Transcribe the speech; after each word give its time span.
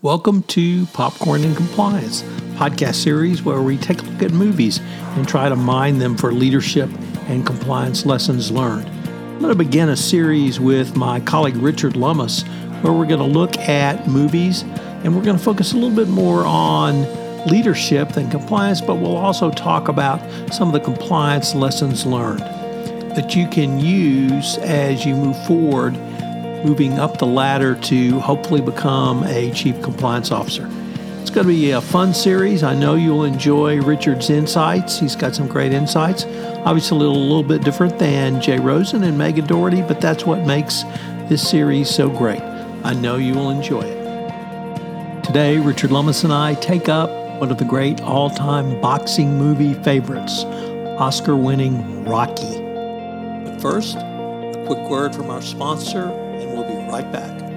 Welcome 0.00 0.44
to 0.44 0.86
Popcorn 0.86 1.42
and 1.42 1.56
Compliance, 1.56 2.22
podcast 2.54 2.94
series 2.94 3.42
where 3.42 3.60
we 3.60 3.76
take 3.76 4.00
a 4.00 4.04
look 4.04 4.22
at 4.22 4.30
movies 4.30 4.78
and 5.16 5.26
try 5.26 5.48
to 5.48 5.56
mine 5.56 5.98
them 5.98 6.16
for 6.16 6.30
leadership 6.30 6.88
and 7.26 7.44
compliance 7.44 8.06
lessons 8.06 8.52
learned. 8.52 8.88
I'm 8.88 9.40
going 9.40 9.50
to 9.50 9.58
begin 9.58 9.88
a 9.88 9.96
series 9.96 10.60
with 10.60 10.94
my 10.94 11.18
colleague 11.18 11.56
Richard 11.56 11.96
Lummis 11.96 12.42
where 12.82 12.92
we're 12.92 13.06
going 13.06 13.18
to 13.18 13.24
look 13.24 13.58
at 13.58 14.06
movies 14.06 14.62
and 15.02 15.16
we're 15.16 15.24
going 15.24 15.36
to 15.36 15.42
focus 15.42 15.72
a 15.72 15.76
little 15.76 15.96
bit 15.96 16.06
more 16.06 16.46
on 16.46 17.02
leadership 17.48 18.10
than 18.10 18.30
compliance, 18.30 18.80
but 18.80 18.94
we'll 18.94 19.16
also 19.16 19.50
talk 19.50 19.88
about 19.88 20.20
some 20.54 20.68
of 20.68 20.74
the 20.74 20.80
compliance 20.80 21.56
lessons 21.56 22.06
learned 22.06 22.42
that 23.16 23.34
you 23.34 23.48
can 23.48 23.80
use 23.80 24.58
as 24.58 25.04
you 25.04 25.16
move 25.16 25.44
forward 25.44 25.96
moving 26.64 26.98
up 26.98 27.18
the 27.18 27.26
ladder 27.26 27.74
to 27.74 28.18
hopefully 28.20 28.60
become 28.60 29.24
a 29.24 29.50
chief 29.52 29.80
compliance 29.82 30.30
officer. 30.30 30.68
It's 31.20 31.30
going 31.30 31.46
to 31.46 31.52
be 31.52 31.72
a 31.72 31.80
fun 31.80 32.14
series. 32.14 32.62
I 32.62 32.74
know 32.74 32.94
you'll 32.94 33.24
enjoy 33.24 33.82
Richard's 33.82 34.30
insights. 34.30 34.98
He's 34.98 35.14
got 35.14 35.34
some 35.34 35.46
great 35.46 35.72
insights. 35.72 36.24
Obviously, 36.64 36.96
a 36.96 37.00
little, 37.00 37.20
little 37.20 37.42
bit 37.42 37.62
different 37.62 37.98
than 37.98 38.40
Jay 38.40 38.58
Rosen 38.58 39.04
and 39.04 39.18
Megan 39.18 39.46
Doherty, 39.46 39.82
but 39.82 40.00
that's 40.00 40.24
what 40.24 40.46
makes 40.46 40.84
this 41.28 41.46
series 41.46 41.90
so 41.90 42.08
great. 42.08 42.40
I 42.82 42.94
know 42.94 43.16
you 43.16 43.34
will 43.34 43.50
enjoy 43.50 43.82
it. 43.82 45.22
Today, 45.22 45.58
Richard 45.58 45.90
Lummis 45.90 46.24
and 46.24 46.32
I 46.32 46.54
take 46.54 46.88
up 46.88 47.10
one 47.38 47.50
of 47.50 47.58
the 47.58 47.64
great 47.64 48.00
all 48.00 48.30
time 48.30 48.80
boxing 48.80 49.36
movie 49.36 49.74
favorites, 49.74 50.44
Oscar 50.98 51.36
winning 51.36 52.06
Rocky. 52.06 52.58
But 53.44 53.60
first, 53.60 53.96
a 53.96 54.64
quick 54.66 54.88
word 54.88 55.14
from 55.14 55.28
our 55.28 55.42
sponsor 55.42 56.08
right 56.88 57.12
back. 57.12 57.48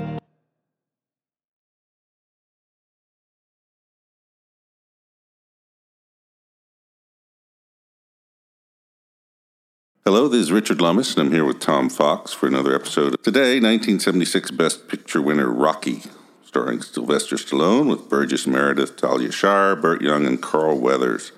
Hello, 10.03 10.28
this 10.28 10.41
is 10.41 10.52
Richard 10.52 10.81
Lummis, 10.81 11.16
and 11.16 11.28
I'm 11.28 11.31
here 11.31 11.45
with 11.45 11.59
Tom 11.59 11.88
Fox 11.88 12.33
for 12.33 12.47
another 12.47 12.75
episode. 12.75 13.16
Today, 13.23 13.59
1976 13.59 14.52
Best 14.52 14.89
Picture 14.89 15.22
winner 15.22 15.50
Rocky, 15.50 16.02
starring 16.44 16.81
Sylvester 16.81 17.38
Stallone 17.38 17.88
with 17.88 18.09
Burgess 18.09 18.45
Meredith, 18.45 18.97
Talia 18.97 19.31
Shire, 19.31 19.75
Burt 19.75 20.02
Young, 20.02 20.25
and 20.25 20.41
Carl 20.41 20.78
Weathers. 20.78 21.31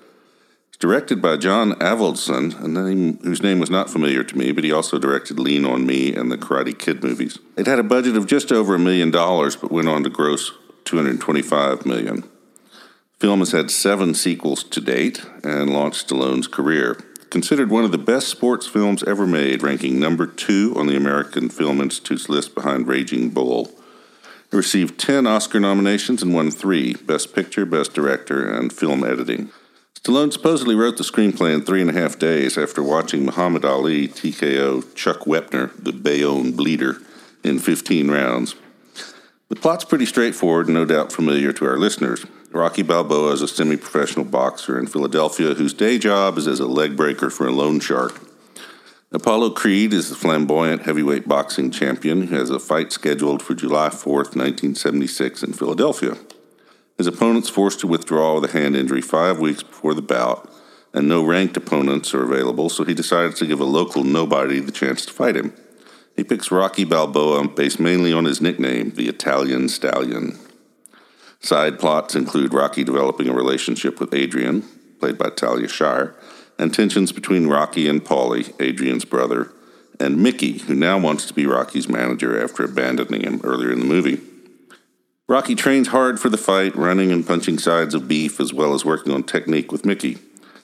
Directed 0.84 1.22
by 1.22 1.38
John 1.38 1.72
Avildsen, 1.76 2.62
a 2.62 2.68
name 2.68 3.16
whose 3.22 3.42
name 3.42 3.58
was 3.58 3.70
not 3.70 3.88
familiar 3.88 4.22
to 4.22 4.36
me, 4.36 4.52
but 4.52 4.64
he 4.64 4.70
also 4.70 4.98
directed 4.98 5.38
Lean 5.38 5.64
on 5.64 5.86
Me 5.86 6.14
and 6.14 6.30
the 6.30 6.36
Karate 6.36 6.78
Kid 6.78 7.02
movies. 7.02 7.38
It 7.56 7.66
had 7.66 7.78
a 7.78 7.82
budget 7.82 8.18
of 8.18 8.26
just 8.26 8.52
over 8.52 8.74
a 8.74 8.78
million 8.78 9.10
dollars, 9.10 9.56
but 9.56 9.72
went 9.72 9.88
on 9.88 10.04
to 10.04 10.10
gross 10.10 10.52
225 10.84 11.86
million. 11.86 12.20
The 12.20 12.28
film 13.18 13.38
has 13.38 13.52
had 13.52 13.70
seven 13.70 14.12
sequels 14.12 14.62
to 14.62 14.80
date 14.82 15.24
and 15.42 15.72
launched 15.72 16.06
Stallone's 16.06 16.48
career. 16.48 16.98
Considered 17.30 17.70
one 17.70 17.84
of 17.84 17.90
the 17.90 17.96
best 17.96 18.28
sports 18.28 18.66
films 18.66 19.02
ever 19.04 19.26
made, 19.26 19.62
ranking 19.62 19.98
number 19.98 20.26
two 20.26 20.74
on 20.76 20.86
the 20.86 20.98
American 20.98 21.48
Film 21.48 21.80
Institute's 21.80 22.28
list 22.28 22.54
behind 22.54 22.88
Raging 22.88 23.30
Bull. 23.30 23.70
It 24.52 24.56
received 24.56 25.00
10 25.00 25.26
Oscar 25.26 25.60
nominations 25.60 26.22
and 26.22 26.34
won 26.34 26.50
three 26.50 26.92
Best 26.92 27.34
Picture, 27.34 27.64
Best 27.64 27.94
Director, 27.94 28.46
and 28.46 28.70
Film 28.70 29.02
Editing. 29.02 29.48
Stallone 30.04 30.30
supposedly 30.30 30.74
wrote 30.74 30.98
the 30.98 31.02
screenplay 31.02 31.54
in 31.54 31.62
three 31.62 31.80
and 31.80 31.88
a 31.88 31.94
half 31.94 32.18
days 32.18 32.58
after 32.58 32.82
watching 32.82 33.24
Muhammad 33.24 33.64
Ali 33.64 34.06
TKO 34.06 34.94
Chuck 34.94 35.20
Wepner, 35.20 35.70
the 35.82 35.92
Bayonne 35.94 36.52
Bleeder, 36.52 37.00
in 37.42 37.58
15 37.58 38.10
rounds. 38.10 38.54
The 39.48 39.56
plot's 39.56 39.86
pretty 39.86 40.04
straightforward 40.04 40.66
and 40.66 40.74
no 40.74 40.84
doubt 40.84 41.10
familiar 41.10 41.54
to 41.54 41.64
our 41.64 41.78
listeners. 41.78 42.26
Rocky 42.50 42.82
Balboa 42.82 43.32
is 43.32 43.40
a 43.40 43.48
semi 43.48 43.78
professional 43.78 44.26
boxer 44.26 44.78
in 44.78 44.88
Philadelphia 44.88 45.54
whose 45.54 45.72
day 45.72 45.98
job 45.98 46.36
is 46.36 46.46
as 46.46 46.60
a 46.60 46.66
leg 46.66 46.98
breaker 46.98 47.30
for 47.30 47.48
a 47.48 47.52
loan 47.52 47.80
shark. 47.80 48.20
Apollo 49.10 49.52
Creed 49.52 49.94
is 49.94 50.10
the 50.10 50.16
flamboyant 50.16 50.82
heavyweight 50.82 51.26
boxing 51.26 51.70
champion 51.70 52.26
who 52.26 52.36
has 52.36 52.50
a 52.50 52.60
fight 52.60 52.92
scheduled 52.92 53.42
for 53.42 53.54
July 53.54 53.88
4th, 53.88 54.36
1976, 54.36 55.42
in 55.42 55.54
Philadelphia. 55.54 56.18
His 56.96 57.06
opponent's 57.06 57.48
forced 57.48 57.80
to 57.80 57.86
withdraw 57.86 58.38
with 58.38 58.50
a 58.50 58.52
hand 58.52 58.76
injury 58.76 59.00
five 59.00 59.38
weeks 59.40 59.62
before 59.62 59.94
the 59.94 60.02
bout, 60.02 60.48
and 60.92 61.08
no 61.08 61.24
ranked 61.24 61.56
opponents 61.56 62.14
are 62.14 62.22
available, 62.22 62.68
so 62.68 62.84
he 62.84 62.94
decides 62.94 63.38
to 63.38 63.46
give 63.46 63.60
a 63.60 63.64
local 63.64 64.04
nobody 64.04 64.60
the 64.60 64.70
chance 64.70 65.04
to 65.06 65.12
fight 65.12 65.36
him. 65.36 65.52
He 66.16 66.22
picks 66.22 66.52
Rocky 66.52 66.84
Balboa 66.84 67.48
based 67.48 67.80
mainly 67.80 68.12
on 68.12 68.24
his 68.24 68.40
nickname, 68.40 68.90
the 68.90 69.08
Italian 69.08 69.68
Stallion. 69.68 70.38
Side 71.40 71.80
plots 71.80 72.14
include 72.14 72.54
Rocky 72.54 72.84
developing 72.84 73.28
a 73.28 73.34
relationship 73.34 73.98
with 73.98 74.14
Adrian, 74.14 74.62
played 75.00 75.18
by 75.18 75.30
Talia 75.30 75.68
Shire, 75.68 76.14
and 76.58 76.72
tensions 76.72 77.10
between 77.10 77.48
Rocky 77.48 77.88
and 77.88 78.04
Paulie, 78.04 78.54
Adrian's 78.60 79.04
brother, 79.04 79.52
and 79.98 80.22
Mickey, 80.22 80.58
who 80.58 80.74
now 80.74 80.96
wants 80.98 81.26
to 81.26 81.34
be 81.34 81.44
Rocky's 81.44 81.88
manager 81.88 82.42
after 82.42 82.64
abandoning 82.64 83.22
him 83.22 83.40
earlier 83.42 83.72
in 83.72 83.80
the 83.80 83.84
movie. 83.84 84.20
Rocky 85.26 85.54
trains 85.54 85.88
hard 85.88 86.20
for 86.20 86.28
the 86.28 86.36
fight, 86.36 86.76
running 86.76 87.10
and 87.10 87.26
punching 87.26 87.58
sides 87.58 87.94
of 87.94 88.06
beef 88.06 88.38
as 88.40 88.52
well 88.52 88.74
as 88.74 88.84
working 88.84 89.10
on 89.10 89.22
technique 89.22 89.72
with 89.72 89.86
Mickey. 89.86 90.18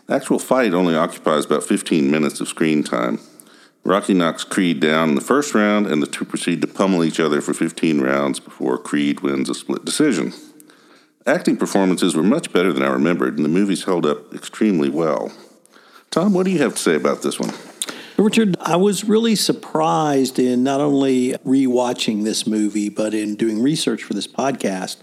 The 0.06 0.14
actual 0.14 0.38
fight 0.38 0.74
only 0.74 0.94
occupies 0.94 1.46
about 1.46 1.64
15 1.64 2.10
minutes 2.10 2.42
of 2.42 2.48
screen 2.48 2.82
time. 2.84 3.20
Rocky 3.84 4.12
knocks 4.12 4.44
Creed 4.44 4.78
down 4.78 5.08
in 5.08 5.14
the 5.14 5.22
first 5.22 5.54
round, 5.54 5.86
and 5.86 6.02
the 6.02 6.06
two 6.06 6.26
proceed 6.26 6.60
to 6.60 6.66
pummel 6.66 7.04
each 7.04 7.18
other 7.18 7.40
for 7.40 7.54
15 7.54 8.02
rounds 8.02 8.38
before 8.38 8.76
Creed 8.76 9.20
wins 9.20 9.48
a 9.48 9.54
split 9.54 9.86
decision. 9.86 10.34
Acting 11.26 11.56
performances 11.56 12.14
were 12.14 12.22
much 12.22 12.52
better 12.52 12.70
than 12.70 12.82
I 12.82 12.90
remembered, 12.90 13.36
and 13.36 13.44
the 13.46 13.48
movies 13.48 13.84
held 13.84 14.04
up 14.04 14.34
extremely 14.34 14.90
well. 14.90 15.32
Tom, 16.10 16.34
what 16.34 16.44
do 16.44 16.50
you 16.50 16.58
have 16.58 16.74
to 16.74 16.78
say 16.78 16.96
about 16.96 17.22
this 17.22 17.40
one? 17.40 17.54
Richard, 18.24 18.56
I 18.60 18.76
was 18.76 19.04
really 19.04 19.34
surprised 19.34 20.38
in 20.38 20.62
not 20.62 20.80
only 20.80 21.30
rewatching 21.46 22.22
this 22.22 22.46
movie, 22.46 22.90
but 22.90 23.14
in 23.14 23.34
doing 23.34 23.62
research 23.62 24.02
for 24.02 24.12
this 24.12 24.26
podcast 24.26 24.98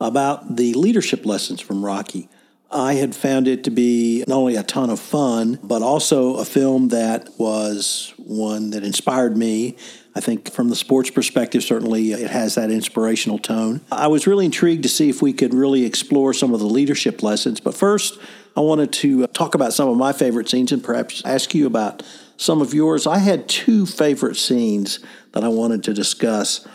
about 0.00 0.56
the 0.56 0.72
leadership 0.72 1.26
lessons 1.26 1.60
from 1.60 1.84
Rocky. 1.84 2.28
I 2.70 2.94
had 2.94 3.14
found 3.14 3.48
it 3.48 3.64
to 3.64 3.70
be 3.70 4.24
not 4.26 4.36
only 4.36 4.56
a 4.56 4.62
ton 4.62 4.88
of 4.88 4.98
fun, 4.98 5.58
but 5.62 5.82
also 5.82 6.36
a 6.36 6.44
film 6.44 6.88
that 6.88 7.28
was 7.38 8.14
one 8.16 8.70
that 8.70 8.82
inspired 8.82 9.36
me. 9.36 9.76
I 10.16 10.20
think 10.20 10.50
from 10.50 10.70
the 10.70 10.76
sports 10.76 11.10
perspective, 11.10 11.62
certainly 11.62 12.12
it 12.12 12.30
has 12.30 12.54
that 12.54 12.70
inspirational 12.70 13.38
tone. 13.38 13.82
I 13.92 14.06
was 14.06 14.26
really 14.26 14.46
intrigued 14.46 14.84
to 14.84 14.88
see 14.88 15.08
if 15.10 15.20
we 15.20 15.32
could 15.32 15.52
really 15.52 15.84
explore 15.84 16.32
some 16.32 16.54
of 16.54 16.60
the 16.60 16.66
leadership 16.66 17.22
lessons. 17.22 17.60
But 17.60 17.74
first, 17.74 18.18
I 18.56 18.60
wanted 18.60 18.92
to 18.94 19.26
talk 19.28 19.54
about 19.54 19.72
some 19.72 19.88
of 19.88 19.96
my 19.96 20.12
favorite 20.12 20.48
scenes 20.48 20.72
and 20.72 20.82
perhaps 20.82 21.22
ask 21.24 21.54
you 21.54 21.66
about 21.66 22.02
some 22.44 22.60
of 22.60 22.74
yours. 22.74 23.06
I 23.06 23.18
had 23.18 23.48
two 23.48 23.86
favorite 23.86 24.36
scenes 24.36 25.00
that 25.32 25.42
I 25.42 25.48
wanted 25.48 25.82
to 25.84 25.94
discuss. 25.94 26.66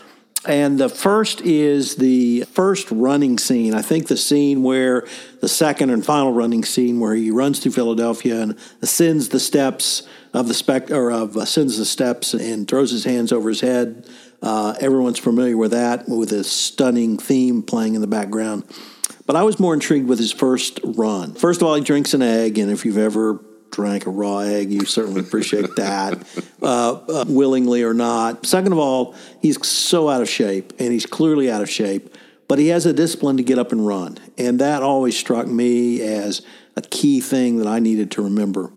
And 0.46 0.78
the 0.78 0.88
first 0.88 1.42
is 1.42 1.96
the 1.96 2.42
first 2.52 2.90
running 2.90 3.38
scene. 3.38 3.74
I 3.74 3.82
think 3.82 4.08
the 4.08 4.16
scene 4.16 4.62
where 4.62 5.06
the 5.40 5.48
second 5.48 5.90
and 5.90 6.04
final 6.04 6.32
running 6.32 6.64
scene 6.64 6.98
where 6.98 7.14
he 7.14 7.30
runs 7.30 7.60
through 7.60 7.72
Philadelphia 7.72 8.40
and 8.40 8.58
ascends 8.80 9.28
the 9.28 9.38
steps 9.38 10.08
of 10.32 10.48
the 10.48 10.54
spec 10.54 10.90
or 10.90 11.10
of 11.10 11.36
ascends 11.36 11.76
the 11.76 11.84
steps 11.84 12.32
and 12.32 12.66
throws 12.66 12.90
his 12.90 13.04
hands 13.04 13.32
over 13.32 13.50
his 13.50 13.60
head. 13.60 14.08
Uh, 14.42 14.74
everyone's 14.80 15.18
familiar 15.18 15.58
with 15.58 15.72
that, 15.72 16.08
with 16.08 16.32
a 16.32 16.42
stunning 16.42 17.18
theme 17.18 17.62
playing 17.62 17.94
in 17.94 18.00
the 18.00 18.06
background. 18.06 18.64
But 19.26 19.36
I 19.36 19.42
was 19.42 19.60
more 19.60 19.74
intrigued 19.74 20.08
with 20.08 20.18
his 20.18 20.32
first 20.32 20.80
run. 20.82 21.34
First 21.34 21.60
of 21.60 21.68
all, 21.68 21.74
he 21.74 21.82
drinks 21.82 22.14
an 22.14 22.22
egg, 22.22 22.58
and 22.58 22.70
if 22.70 22.86
you've 22.86 22.96
ever 22.96 23.38
drank 23.70 24.06
a 24.06 24.10
raw 24.10 24.38
egg, 24.38 24.70
you 24.70 24.84
certainly 24.84 25.20
appreciate 25.20 25.76
that, 25.76 26.18
uh, 26.62 26.92
uh, 26.92 27.24
willingly 27.28 27.82
or 27.82 27.94
not. 27.94 28.46
Second 28.46 28.72
of 28.72 28.78
all, 28.78 29.14
he's 29.40 29.64
so 29.66 30.08
out 30.08 30.22
of 30.22 30.28
shape, 30.28 30.72
and 30.78 30.92
he's 30.92 31.06
clearly 31.06 31.50
out 31.50 31.62
of 31.62 31.70
shape, 31.70 32.14
but 32.48 32.58
he 32.58 32.68
has 32.68 32.86
a 32.86 32.92
discipline 32.92 33.36
to 33.36 33.42
get 33.42 33.58
up 33.58 33.72
and 33.72 33.86
run. 33.86 34.18
And 34.36 34.58
that 34.60 34.82
always 34.82 35.16
struck 35.16 35.46
me 35.46 36.00
as 36.02 36.42
a 36.76 36.82
key 36.82 37.20
thing 37.20 37.58
that 37.58 37.66
I 37.66 37.78
needed 37.78 38.10
to 38.12 38.22
remember. 38.22 38.72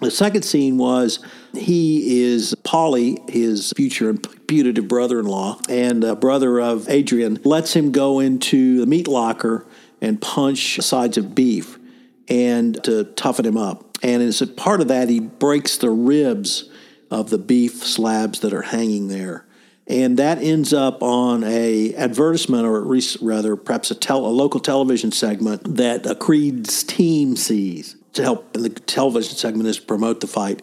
The 0.00 0.10
second 0.10 0.42
scene 0.42 0.78
was 0.78 1.20
he 1.52 2.22
is 2.24 2.56
Paulie, 2.64 3.28
his 3.30 3.72
future 3.76 4.14
putative 4.14 4.88
brother 4.88 5.20
in 5.20 5.26
law, 5.26 5.60
and 5.68 6.18
brother 6.20 6.60
of 6.60 6.88
Adrian, 6.90 7.38
lets 7.44 7.74
him 7.74 7.92
go 7.92 8.18
into 8.18 8.80
the 8.80 8.86
meat 8.86 9.06
locker 9.06 9.64
and 10.00 10.20
punch 10.20 10.80
sides 10.80 11.16
of 11.16 11.36
beef 11.36 11.78
and 12.28 12.82
to 12.84 13.04
toughen 13.04 13.46
him 13.46 13.56
up. 13.56 13.91
And 14.02 14.22
as 14.22 14.42
a 14.42 14.46
part 14.46 14.80
of 14.80 14.88
that, 14.88 15.08
he 15.08 15.20
breaks 15.20 15.76
the 15.76 15.90
ribs 15.90 16.68
of 17.10 17.30
the 17.30 17.38
beef 17.38 17.84
slabs 17.86 18.40
that 18.40 18.52
are 18.52 18.62
hanging 18.62 19.08
there. 19.08 19.46
And 19.86 20.18
that 20.18 20.38
ends 20.38 20.72
up 20.72 21.02
on 21.02 21.44
a 21.44 21.94
advertisement, 21.96 22.64
or 22.64 22.82
rather, 23.20 23.56
perhaps 23.56 23.90
a, 23.90 23.94
tel- 23.94 24.24
a 24.24 24.28
local 24.28 24.60
television 24.60 25.12
segment 25.12 25.76
that 25.76 26.06
a 26.06 26.14
Creed's 26.14 26.82
team 26.84 27.36
sees 27.36 27.96
to 28.14 28.22
help. 28.22 28.54
And 28.54 28.64
the 28.64 28.70
television 28.70 29.36
segment 29.36 29.68
is 29.68 29.78
to 29.78 29.82
promote 29.82 30.20
the 30.20 30.26
fight. 30.26 30.62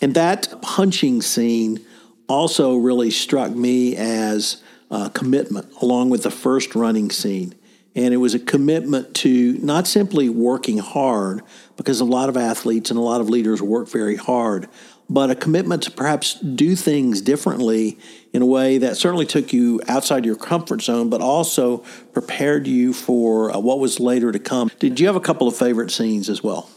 And 0.00 0.14
that 0.14 0.60
punching 0.62 1.22
scene 1.22 1.84
also 2.28 2.76
really 2.76 3.10
struck 3.10 3.50
me 3.50 3.96
as 3.96 4.62
uh, 4.90 5.08
commitment 5.08 5.72
along 5.82 6.10
with 6.10 6.22
the 6.22 6.30
first 6.30 6.74
running 6.74 7.10
scene. 7.10 7.54
And 7.96 8.14
it 8.14 8.18
was 8.18 8.34
a 8.34 8.38
commitment 8.38 9.14
to 9.16 9.58
not 9.58 9.86
simply 9.86 10.28
working 10.28 10.78
hard, 10.78 11.42
because 11.76 12.00
a 12.00 12.04
lot 12.04 12.28
of 12.28 12.36
athletes 12.36 12.90
and 12.90 12.98
a 12.98 13.02
lot 13.02 13.20
of 13.20 13.28
leaders 13.28 13.60
work 13.60 13.88
very 13.88 14.16
hard, 14.16 14.68
but 15.10 15.30
a 15.30 15.34
commitment 15.34 15.82
to 15.84 15.90
perhaps 15.90 16.34
do 16.34 16.76
things 16.76 17.20
differently 17.22 17.98
in 18.32 18.42
a 18.42 18.46
way 18.46 18.78
that 18.78 18.96
certainly 18.96 19.24
took 19.24 19.52
you 19.52 19.80
outside 19.88 20.24
your 20.26 20.36
comfort 20.36 20.82
zone, 20.82 21.08
but 21.08 21.20
also 21.20 21.78
prepared 22.12 22.66
you 22.66 22.92
for 22.92 23.50
uh, 23.50 23.58
what 23.58 23.78
was 23.78 23.98
later 23.98 24.30
to 24.30 24.38
come. 24.38 24.70
Did 24.78 25.00
you 25.00 25.06
have 25.06 25.16
a 25.16 25.20
couple 25.20 25.48
of 25.48 25.56
favorite 25.56 25.90
scenes 25.90 26.28
as 26.28 26.42
well? 26.42 26.68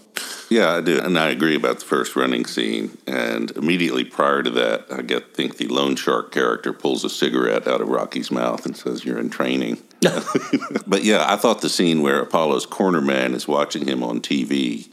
Yeah, 0.50 0.76
I 0.76 0.82
do, 0.82 1.00
and 1.00 1.18
I 1.18 1.30
agree 1.30 1.56
about 1.56 1.80
the 1.80 1.86
first 1.86 2.16
running 2.16 2.46
scene. 2.46 2.98
And 3.06 3.52
immediately 3.52 4.04
prior 4.04 4.44
to 4.44 4.50
that, 4.52 4.86
I 4.92 5.02
get 5.02 5.34
think 5.34 5.58
the 5.58 5.68
loan 5.68 5.96
shark 5.96 6.32
character 6.32 6.74
pulls 6.74 7.04
a 7.04 7.10
cigarette 7.10 7.68
out 7.68 7.82
of 7.82 7.90
Rocky's 7.90 8.32
mouth 8.32 8.66
and 8.66 8.76
says, 8.76 9.06
"You're 9.06 9.20
in 9.20 9.30
training." 9.30 9.82
but 10.88 11.04
yeah, 11.04 11.26
I 11.28 11.36
thought 11.36 11.62
the 11.62 11.70
scene 11.70 12.02
where 12.02 12.22
Apollo's 12.22 12.66
corner 12.66 13.02
man 13.02 13.34
is 13.36 13.48
watching 13.48 13.88
him 13.88 14.04
on 14.04 14.20
TV, 14.20 14.90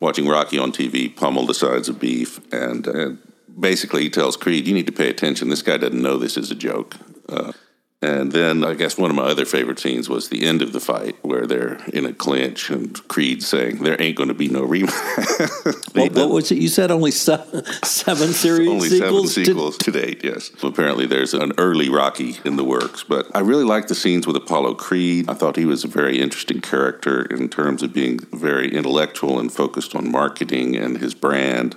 watching 0.00 0.26
Rocky 0.26 0.58
on 0.58 0.72
TV 0.72 1.14
pummel 1.14 1.46
the 1.46 1.54
sides 1.54 1.88
of 1.88 2.00
beef, 2.00 2.40
and, 2.52 2.86
and 2.86 3.18
basically 3.58 4.02
he 4.02 4.10
tells 4.10 4.36
Creed, 4.36 4.66
"You 4.66 4.74
need 4.74 4.86
to 4.86 4.92
pay 4.92 5.08
attention. 5.08 5.48
This 5.48 5.62
guy 5.62 5.76
doesn't 5.76 6.02
know 6.02 6.16
this 6.16 6.36
is 6.36 6.50
a 6.50 6.56
joke." 6.56 6.96
Uh, 7.28 7.52
and 8.00 8.30
then 8.30 8.64
I 8.64 8.74
guess 8.74 8.96
one 8.96 9.10
of 9.10 9.16
my 9.16 9.24
other 9.24 9.44
favorite 9.44 9.80
scenes 9.80 10.08
was 10.08 10.28
the 10.28 10.46
end 10.46 10.62
of 10.62 10.72
the 10.72 10.78
fight 10.78 11.16
where 11.22 11.48
they're 11.48 11.80
in 11.92 12.06
a 12.06 12.12
clinch 12.12 12.70
and 12.70 12.96
Creed 13.08 13.42
saying 13.42 13.82
there 13.82 14.00
ain't 14.00 14.16
going 14.16 14.28
to 14.28 14.34
be 14.34 14.48
no 14.48 14.62
rematch. 14.62 15.94
what, 15.96 16.12
what, 16.12 16.30
was 16.30 16.52
it? 16.52 16.58
You 16.58 16.68
said 16.68 16.92
only 16.92 17.10
seven, 17.10 17.64
seven 17.82 18.28
series 18.32 18.68
only 18.68 18.88
sequels 18.88 19.34
seven 19.34 19.46
sequels 19.46 19.78
to, 19.78 19.90
to 19.90 20.00
date. 20.00 20.22
Yes. 20.22 20.52
Apparently 20.62 21.06
there's 21.06 21.34
an 21.34 21.52
early 21.58 21.88
Rocky 21.88 22.36
in 22.44 22.54
the 22.54 22.62
works, 22.62 23.02
but 23.02 23.26
I 23.34 23.40
really 23.40 23.64
like 23.64 23.88
the 23.88 23.96
scenes 23.96 24.28
with 24.28 24.36
Apollo 24.36 24.74
Creed. 24.74 25.28
I 25.28 25.34
thought 25.34 25.56
he 25.56 25.64
was 25.64 25.82
a 25.82 25.88
very 25.88 26.20
interesting 26.20 26.60
character 26.60 27.22
in 27.22 27.48
terms 27.48 27.82
of 27.82 27.92
being 27.92 28.20
very 28.32 28.72
intellectual 28.72 29.40
and 29.40 29.52
focused 29.52 29.96
on 29.96 30.08
marketing 30.12 30.76
and 30.76 30.98
his 30.98 31.14
brand. 31.14 31.74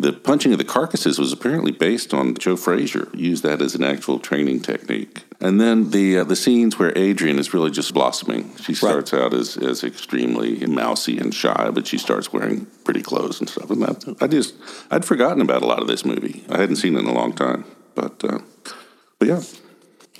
The 0.00 0.12
punching 0.12 0.52
of 0.52 0.58
the 0.58 0.64
carcasses 0.64 1.18
was 1.18 1.32
apparently 1.32 1.72
based 1.72 2.14
on 2.14 2.34
Joe 2.36 2.56
Frazier. 2.56 3.08
Used 3.14 3.42
that 3.42 3.60
as 3.60 3.74
an 3.74 3.82
actual 3.82 4.20
training 4.20 4.60
technique. 4.60 5.24
And 5.40 5.60
then 5.60 5.90
the 5.90 6.18
uh, 6.18 6.24
the 6.24 6.36
scenes 6.36 6.78
where 6.78 6.96
Adrian 6.96 7.38
is 7.38 7.52
really 7.52 7.72
just 7.72 7.92
blossoming. 7.94 8.54
She 8.56 8.74
starts 8.74 9.12
right. 9.12 9.22
out 9.22 9.34
as, 9.34 9.56
as 9.56 9.82
extremely 9.82 10.64
mousy 10.66 11.18
and 11.18 11.34
shy, 11.34 11.70
but 11.70 11.86
she 11.86 11.98
starts 11.98 12.32
wearing 12.32 12.66
pretty 12.84 13.02
clothes 13.02 13.40
and 13.40 13.48
stuff. 13.48 13.70
And 13.70 13.82
that 13.82 14.16
I 14.20 14.28
just 14.28 14.54
I'd 14.90 15.04
forgotten 15.04 15.42
about 15.42 15.62
a 15.62 15.66
lot 15.66 15.80
of 15.80 15.88
this 15.88 16.04
movie. 16.04 16.44
I 16.48 16.58
hadn't 16.58 16.76
seen 16.76 16.94
it 16.94 17.00
in 17.00 17.06
a 17.06 17.12
long 17.12 17.32
time, 17.32 17.64
but 17.94 18.22
uh, 18.22 18.38
but 19.18 19.28
yeah. 19.28 19.42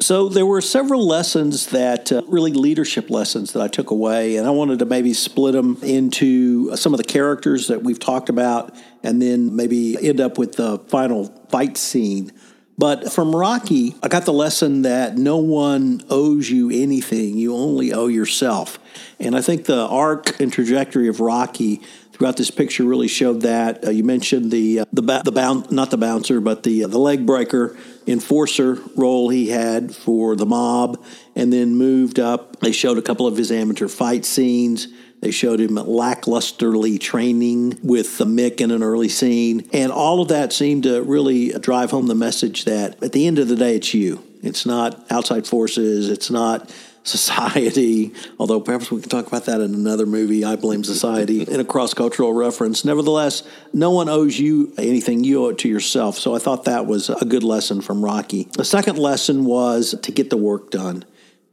So 0.01 0.29
there 0.29 0.47
were 0.47 0.61
several 0.61 1.07
lessons 1.07 1.67
that 1.67 2.13
uh, 2.13 2.23
really 2.29 2.53
leadership 2.53 3.11
lessons 3.11 3.53
that 3.53 3.63
I 3.63 3.67
took 3.67 3.91
away, 3.91 4.37
and 4.37 4.47
I 4.47 4.51
wanted 4.51 4.79
to 4.79 4.85
maybe 4.85 5.13
split 5.13 5.55
them 5.55 5.77
into 5.83 6.77
some 6.77 6.95
of 6.95 6.99
the 6.99 7.05
characters 7.05 7.67
that 7.67 7.83
we've 7.83 7.99
talked 7.99 8.29
about, 8.29 8.77
and 9.03 9.21
then 9.21 9.57
maybe 9.57 9.97
end 10.09 10.21
up 10.21 10.39
with 10.39 10.53
the 10.53 10.79
final 10.89 11.27
fight 11.49 11.77
scene. 11.77 12.31
But 12.79 13.13
from 13.13 13.35
Rocky, 13.35 13.97
I 14.01 14.07
got 14.07 14.25
the 14.25 14.33
lesson 14.33 14.83
that 14.83 15.19
no 15.19 15.39
one 15.39 16.05
owes 16.09 16.49
you 16.49 16.71
anything; 16.71 17.37
you 17.37 17.57
only 17.57 17.93
owe 17.93 18.07
yourself. 18.07 18.79
And 19.19 19.35
I 19.35 19.41
think 19.41 19.65
the 19.65 19.81
arc 19.81 20.39
and 20.39 20.53
trajectory 20.53 21.09
of 21.09 21.19
Rocky 21.19 21.81
throughout 22.19 22.37
this 22.37 22.51
picture 22.51 22.85
really 22.85 23.09
showed 23.09 23.43
that. 23.43 23.85
Uh, 23.85 23.91
you 23.91 24.05
mentioned 24.05 24.51
the 24.51 24.81
uh, 24.81 24.85
the 24.93 25.03
ba- 25.03 25.23
the 25.25 25.33
bound 25.33 25.71
not 25.71 25.91
the 25.91 25.97
bouncer, 25.97 26.41
but 26.41 26.65
the 26.65 26.85
uh, 26.85 26.89
the 26.89 26.99
leg 26.99 27.25
breaker 27.25 27.77
enforcer 28.07 28.79
role 28.97 29.29
he 29.29 29.49
had 29.49 29.95
for 29.95 30.35
the 30.35 30.47
mob, 30.47 31.03
and 31.35 31.53
then 31.53 31.77
moved 31.77 32.19
up. 32.19 32.61
They 32.61 32.73
showed 32.73 32.99
a 32.99 33.03
couple 33.03 33.27
of 33.27 33.37
his 33.37 33.53
amateur 33.53 33.89
fight 33.89 34.25
scenes. 34.25 34.89
They 35.21 35.31
showed 35.33 35.61
him 35.61 35.71
lacklusterly 35.71 37.01
training 37.01 37.81
with 37.83 38.19
the 38.19 38.25
Mick 38.25 38.61
in 38.61 38.71
an 38.71 38.85
early 38.85 39.09
scene. 39.09 39.69
And 39.73 39.91
all 39.91 40.23
of 40.23 40.29
that 40.29 40.53
seemed 40.53 40.85
to 40.85 41.03
really 41.03 41.51
drive 41.59 41.91
home 41.91 42.07
the 42.07 42.15
message 42.15 42.67
that 42.67 43.03
at 43.03 43.11
the 43.11 43.27
end 43.27 43.41
of 43.41 43.49
the 43.49 43.57
day, 43.57 43.75
it's 43.75 43.93
you. 43.93 44.23
It's 44.45 44.65
not 44.65 45.05
outside 45.11 45.45
forces. 45.45 46.09
It's 46.09 46.31
not 46.31 46.73
society, 47.09 48.13
although 48.39 48.61
perhaps 48.61 48.91
we 48.91 49.01
can 49.01 49.09
talk 49.09 49.27
about 49.27 49.47
that 49.47 49.61
in 49.61 49.75
another 49.75 50.07
movie, 50.07 50.45
I 50.45 50.57
Blame 50.57 50.85
Society, 50.85 51.43
in 51.49 51.61
a 51.61 51.65
cross 51.65 51.95
cultural 51.95 52.33
reference. 52.33 52.85
Nevertheless, 52.85 53.43
no 53.73 53.91
one 53.91 54.09
owes 54.09 54.39
you 54.39 54.73
anything, 54.79 55.25
you 55.25 55.45
owe 55.45 55.49
it 55.49 55.59
to 55.59 55.69
yourself. 55.69 56.19
So 56.19 56.35
I 56.35 56.39
thought 56.39 56.65
that 56.65 56.87
was 56.87 57.11
a 57.11 57.25
good 57.25 57.43
lesson 57.43 57.81
from 57.81 58.05
Rocky. 58.05 58.49
The 58.57 58.65
second 58.65 58.99
lesson 58.99 59.45
was 59.45 59.95
to 60.03 60.13
get 60.13 60.31
the 60.31 60.37
work 60.37 60.71
done. 60.71 61.05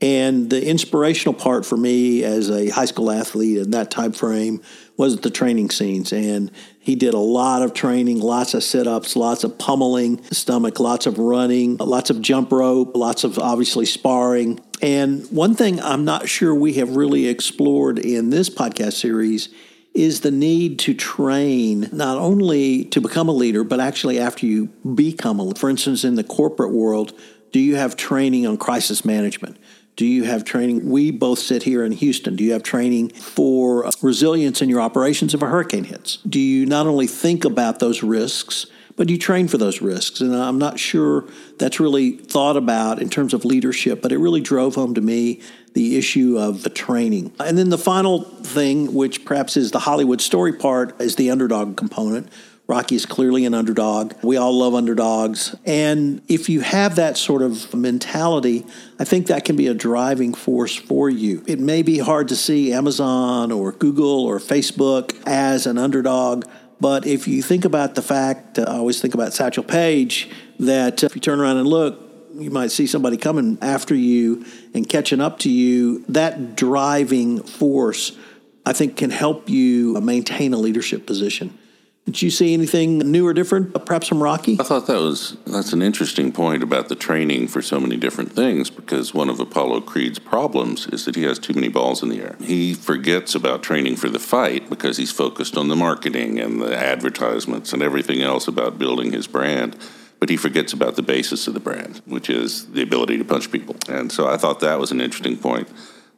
And 0.02 0.50
the 0.50 0.68
inspirational 0.68 1.34
part 1.34 1.66
for 1.66 1.78
me 1.78 2.24
as 2.24 2.50
a 2.50 2.70
high 2.70 2.86
school 2.86 3.10
athlete 3.10 3.58
in 3.58 3.72
that 3.72 3.90
time 3.90 4.12
frame 4.12 4.62
was 4.98 5.18
the 5.18 5.30
training 5.30 5.70
scenes. 5.70 6.12
And 6.12 6.52
he 6.86 6.94
did 6.94 7.16
a 7.16 7.20
lot 7.20 7.64
of 7.64 7.74
training, 7.74 8.20
lots 8.20 8.54
of 8.54 8.64
sit 8.64 8.86
ups, 8.86 9.16
lots 9.16 9.44
of 9.44 9.58
pummeling 9.58 10.24
stomach, 10.26 10.80
lots 10.80 11.08
of 11.08 11.18
running, 11.18 11.78
lots 11.78 12.12
of 12.12 12.22
jump 12.22 12.52
rope, 12.52 12.96
lots 12.96 13.24
of 13.24 13.40
obviously 13.40 13.88
sparring. 13.88 14.60
And 14.84 15.26
one 15.32 15.56
thing 15.56 15.82
I'm 15.82 16.06
not 16.06 16.30
sure 16.30 16.54
we 16.54 16.74
have 16.74 16.96
really 16.96 17.28
explored 17.28 17.98
in 17.98 18.30
this 18.30 18.52
podcast 18.52 18.94
series 18.94 19.50
is 19.96 20.22
the 20.22 20.30
need 20.30 20.78
to 20.80 20.94
train 20.94 21.90
not 21.92 22.20
only 22.20 22.86
to 22.86 23.02
become 23.02 23.30
a 23.30 23.34
leader, 23.34 23.64
but 23.64 23.80
actually 23.80 24.20
after 24.20 24.46
you 24.46 24.68
become 24.94 25.40
a 25.40 25.44
leader. 25.44 25.60
For 25.60 25.72
instance, 25.72 26.04
in 26.04 26.14
the 26.14 26.24
corporate 26.24 26.72
world, 26.72 27.20
do 27.52 27.60
you 27.60 27.78
have 27.78 27.98
training 27.98 28.46
on 28.46 28.58
crisis 28.58 29.04
management? 29.04 29.58
Do 29.96 30.06
you 30.06 30.26
have 30.26 30.44
training? 30.44 30.90
We 30.90 31.12
both 31.12 31.40
sit 31.40 31.64
here 31.64 31.84
in 31.84 31.94
Houston. 31.94 32.36
Do 32.36 32.44
you 32.44 32.52
have 32.54 32.64
training 32.64 33.10
for 33.10 33.90
resilience 34.02 34.62
in 34.62 34.70
your 34.70 34.82
operations 34.82 35.34
if 35.34 35.42
a 35.42 35.48
hurricane 35.48 35.86
hits? 35.86 36.18
Do 36.28 36.40
you 36.40 36.66
not 36.66 36.86
only 36.86 37.08
think 37.08 37.46
about 37.46 37.80
those 37.80 38.04
risks, 38.04 38.66
but 38.98 39.10
you 39.10 39.18
train 39.18 39.48
for 39.48 39.58
those 39.58 39.82
risks? 39.82 40.20
And 40.20 40.36
I'm 40.36 40.58
not 40.58 40.80
sure 40.80 41.26
that's 41.58 41.80
really 41.80 42.18
thought 42.18 42.58
about 42.58 43.02
in 43.02 43.10
terms 43.10 43.34
of 43.34 43.46
leadership, 43.46 44.02
but 44.02 44.12
it 44.12 44.18
really 44.18 44.42
drove 44.42 44.76
home 44.76 44.96
to 44.96 45.02
me 45.02 45.42
the 45.74 45.98
issue 45.98 46.38
of 46.38 46.64
the 46.64 46.70
training. 46.70 47.34
And 47.40 47.58
then 47.58 47.70
the 47.70 47.78
final 47.78 48.24
thing, 48.24 48.94
which 48.94 49.24
perhaps 49.24 49.56
is 49.56 49.72
the 49.72 49.80
Hollywood 49.80 50.20
story 50.20 50.54
part, 50.54 51.00
is 51.00 51.16
the 51.16 51.32
underdog 51.32 51.78
component 51.78 52.30
Rocky 52.68 52.96
is 52.96 53.06
clearly 53.06 53.46
an 53.46 53.54
underdog. 53.54 54.14
We 54.24 54.38
all 54.38 54.54
love 54.58 54.74
underdogs. 54.74 55.56
And 55.66 56.22
if 56.28 56.50
you 56.50 56.62
have 56.62 56.96
that 56.96 57.16
sort 57.16 57.44
of 57.44 57.72
mentality, 57.76 58.66
I 58.98 59.04
think 59.04 59.28
that 59.28 59.46
can 59.46 59.56
be 59.56 59.68
a 59.68 59.76
driving 59.76 60.34
force 60.34 60.76
for 60.76 61.08
you. 61.08 61.44
It 61.46 61.60
may 61.60 61.84
be 61.84 62.00
hard 62.00 62.28
to 62.30 62.36
see 62.36 62.74
Amazon 62.74 63.52
or 63.52 63.72
Google 63.72 64.26
or 64.26 64.40
Facebook 64.40 65.16
as 65.28 65.68
an 65.68 65.78
underdog. 65.78 66.46
But 66.80 67.06
if 67.06 67.28
you 67.28 67.44
think 67.44 67.66
about 67.66 67.94
the 67.94 68.02
fact, 68.02 68.58
uh, 68.58 68.66
I 68.68 68.78
always 68.78 69.00
think 69.00 69.14
about 69.14 69.34
Satchel 69.34 69.64
Paige, 69.64 70.30
that 70.60 71.04
if 71.04 71.14
you 71.14 71.22
turn 71.22 71.40
around 71.40 71.58
and 71.58 71.68
look, 71.68 72.02
you 72.34 72.50
might 72.50 72.72
see 72.72 72.88
somebody 72.88 73.16
coming 73.16 73.58
after 73.62 73.96
you 73.96 74.44
and 74.74 74.90
catching 74.90 75.22
up 75.22 75.40
to 75.40 75.50
you. 75.50 76.04
That 76.10 76.56
driving 76.56 77.44
force, 77.44 78.18
I 78.66 78.74
think, 78.74 78.98
can 78.98 79.12
help 79.12 79.50
you 79.50 80.02
maintain 80.02 80.54
a 80.54 80.58
leadership 80.58 81.06
position. 81.06 81.58
Did 82.06 82.22
you 82.22 82.30
see 82.30 82.54
anything 82.54 83.00
new 83.00 83.26
or 83.26 83.34
different, 83.34 83.76
uh, 83.76 83.80
perhaps 83.80 84.08
from 84.08 84.22
Rocky? 84.22 84.58
I 84.60 84.64
thought 84.64 84.86
that 84.86 85.00
was 85.00 85.38
that's 85.48 85.74
an 85.74 85.82
interesting 85.82 86.32
point 86.32 86.62
about 86.62 86.88
the 86.88 86.96
training 86.96 87.48
for 87.48 87.64
so 87.64 87.80
many 87.80 87.98
different 87.98 88.32
things 88.32 88.70
because 88.70 89.12
one 89.16 89.28
of 89.28 89.40
Apollo 89.40 89.82
Creed's 89.82 90.20
problems 90.20 90.86
is 90.88 91.06
that 91.06 91.16
he 91.16 91.24
has 91.24 91.40
too 91.40 91.54
many 91.56 91.68
balls 91.68 92.04
in 92.04 92.10
the 92.10 92.22
air. 92.22 92.36
He 92.40 92.76
forgets 92.76 93.34
about 93.34 93.64
training 93.64 93.96
for 93.96 94.08
the 94.08 94.20
fight 94.20 94.70
because 94.70 94.98
he's 94.98 95.12
focused 95.12 95.58
on 95.58 95.68
the 95.68 95.76
marketing 95.76 96.40
and 96.40 96.62
the 96.62 96.78
advertisements 96.78 97.74
and 97.74 97.82
everything 97.82 98.22
else 98.22 98.48
about 98.48 98.78
building 98.78 99.12
his 99.12 99.26
brand. 99.26 99.76
But 100.20 100.30
he 100.30 100.38
forgets 100.38 100.74
about 100.74 100.96
the 100.96 101.02
basis 101.02 101.48
of 101.48 101.56
the 101.56 101.60
brand, 101.60 102.02
which 102.06 102.30
is 102.30 102.68
the 102.68 102.84
ability 102.84 103.18
to 103.18 103.26
punch 103.26 103.52
people. 103.52 103.76
And 103.90 104.12
so 104.12 104.28
I 104.28 104.38
thought 104.38 104.60
that 104.60 104.80
was 104.80 104.92
an 104.92 105.02
interesting 105.02 105.38
point. 105.38 105.68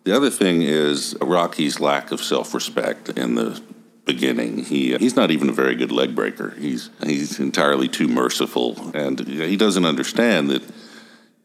The 0.03 0.15
other 0.15 0.29
thing 0.29 0.61
is 0.61 1.15
Rocky's 1.21 1.79
lack 1.79 2.11
of 2.11 2.21
self 2.21 2.53
respect 2.53 3.09
in 3.09 3.35
the 3.35 3.61
beginning. 4.07 4.63
He 4.63 4.95
uh, 4.95 4.99
he's 4.99 5.15
not 5.15 5.29
even 5.29 5.49
a 5.49 5.53
very 5.53 5.75
good 5.75 5.91
leg 5.91 6.15
breaker. 6.15 6.55
He's 6.57 6.89
he's 7.05 7.39
entirely 7.39 7.87
too 7.87 8.07
merciful, 8.07 8.91
and 8.95 9.19
he 9.27 9.55
doesn't 9.55 9.85
understand 9.85 10.49
that 10.49 10.63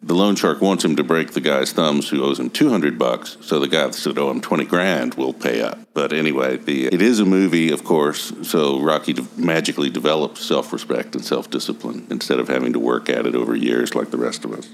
the 0.04 0.14
loan 0.14 0.34
shark 0.34 0.60
wants 0.60 0.84
him 0.84 0.96
to 0.96 1.04
break 1.04 1.32
the 1.32 1.40
guy's 1.40 1.72
thumbs 1.72 2.08
who 2.08 2.24
owes 2.24 2.40
him 2.40 2.50
200 2.50 2.98
bucks 2.98 3.36
so 3.40 3.60
the 3.60 3.68
guy 3.68 3.86
that 3.86 3.94
said 3.94 4.18
owe 4.18 4.30
him 4.30 4.40
20 4.40 4.64
grand 4.64 5.14
will 5.14 5.32
pay 5.32 5.62
up 5.62 5.78
but 5.94 6.12
anyway 6.12 6.56
the, 6.56 6.86
it 6.86 7.00
is 7.00 7.20
a 7.20 7.24
movie 7.24 7.70
of 7.70 7.84
course 7.84 8.32
so 8.42 8.80
rocky 8.80 9.12
de- 9.12 9.26
magically 9.36 9.90
develops 9.90 10.44
self-respect 10.44 11.14
and 11.14 11.24
self-discipline 11.24 12.06
instead 12.10 12.40
of 12.40 12.48
having 12.48 12.72
to 12.72 12.80
work 12.80 13.08
at 13.08 13.26
it 13.26 13.36
over 13.36 13.54
years 13.54 13.94
like 13.94 14.10
the 14.10 14.18
rest 14.18 14.44
of 14.44 14.52
us 14.52 14.68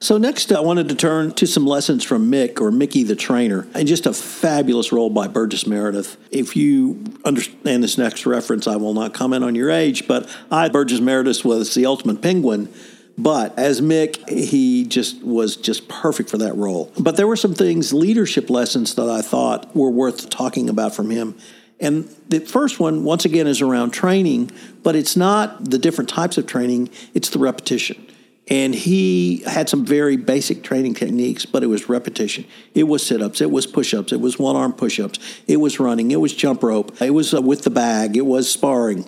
so 0.00 0.18
next, 0.18 0.52
I 0.52 0.60
wanted 0.60 0.88
to 0.90 0.94
turn 0.94 1.32
to 1.32 1.46
some 1.46 1.66
lessons 1.66 2.04
from 2.04 2.30
Mick 2.30 2.60
or 2.60 2.70
Mickey 2.70 3.02
the 3.02 3.16
trainer, 3.16 3.66
and 3.74 3.88
just 3.88 4.06
a 4.06 4.12
fabulous 4.12 4.92
role 4.92 5.10
by 5.10 5.26
Burgess 5.26 5.66
Meredith. 5.66 6.16
If 6.30 6.54
you 6.56 7.02
understand 7.24 7.82
this 7.82 7.96
next 7.96 8.26
reference, 8.26 8.66
I 8.66 8.76
will 8.76 8.94
not 8.94 9.14
comment 9.14 9.44
on 9.44 9.54
your 9.54 9.70
age, 9.70 10.06
but 10.06 10.28
I 10.50 10.68
Burgess 10.68 11.00
Meredith 11.00 11.44
was 11.44 11.74
the 11.74 11.86
ultimate 11.86 12.20
penguin. 12.20 12.72
But 13.18 13.58
as 13.58 13.80
Mick, 13.80 14.28
he 14.28 14.84
just 14.84 15.22
was 15.22 15.56
just 15.56 15.88
perfect 15.88 16.28
for 16.28 16.36
that 16.38 16.54
role. 16.54 16.92
But 16.98 17.16
there 17.16 17.26
were 17.26 17.36
some 17.36 17.54
things, 17.54 17.94
leadership 17.94 18.50
lessons 18.50 18.94
that 18.96 19.08
I 19.08 19.22
thought 19.22 19.74
were 19.74 19.90
worth 19.90 20.28
talking 20.28 20.68
about 20.68 20.94
from 20.94 21.08
him. 21.08 21.36
And 21.80 22.14
the 22.28 22.40
first 22.40 22.80
one, 22.80 23.04
once 23.04 23.24
again, 23.24 23.46
is 23.46 23.60
around 23.60 23.90
training, 23.90 24.50
but 24.82 24.96
it's 24.96 25.16
not 25.16 25.70
the 25.70 25.78
different 25.78 26.10
types 26.10 26.36
of 26.36 26.46
training, 26.46 26.90
it's 27.14 27.30
the 27.30 27.38
repetition. 27.38 28.06
And 28.48 28.74
he 28.74 29.38
had 29.38 29.68
some 29.68 29.84
very 29.84 30.16
basic 30.16 30.62
training 30.62 30.94
techniques, 30.94 31.44
but 31.44 31.64
it 31.64 31.66
was 31.66 31.88
repetition. 31.88 32.44
It 32.74 32.84
was 32.84 33.04
sit 33.04 33.20
ups, 33.20 33.40
it 33.40 33.50
was 33.50 33.66
push 33.66 33.92
ups, 33.92 34.12
it 34.12 34.20
was 34.20 34.38
one 34.38 34.54
arm 34.54 34.72
push 34.72 35.00
ups, 35.00 35.18
it 35.48 35.56
was 35.56 35.80
running, 35.80 36.12
it 36.12 36.20
was 36.20 36.32
jump 36.32 36.62
rope, 36.62 37.00
it 37.02 37.10
was 37.10 37.34
uh, 37.34 37.42
with 37.42 37.62
the 37.62 37.70
bag, 37.70 38.16
it 38.16 38.24
was 38.24 38.48
sparring, 38.48 39.04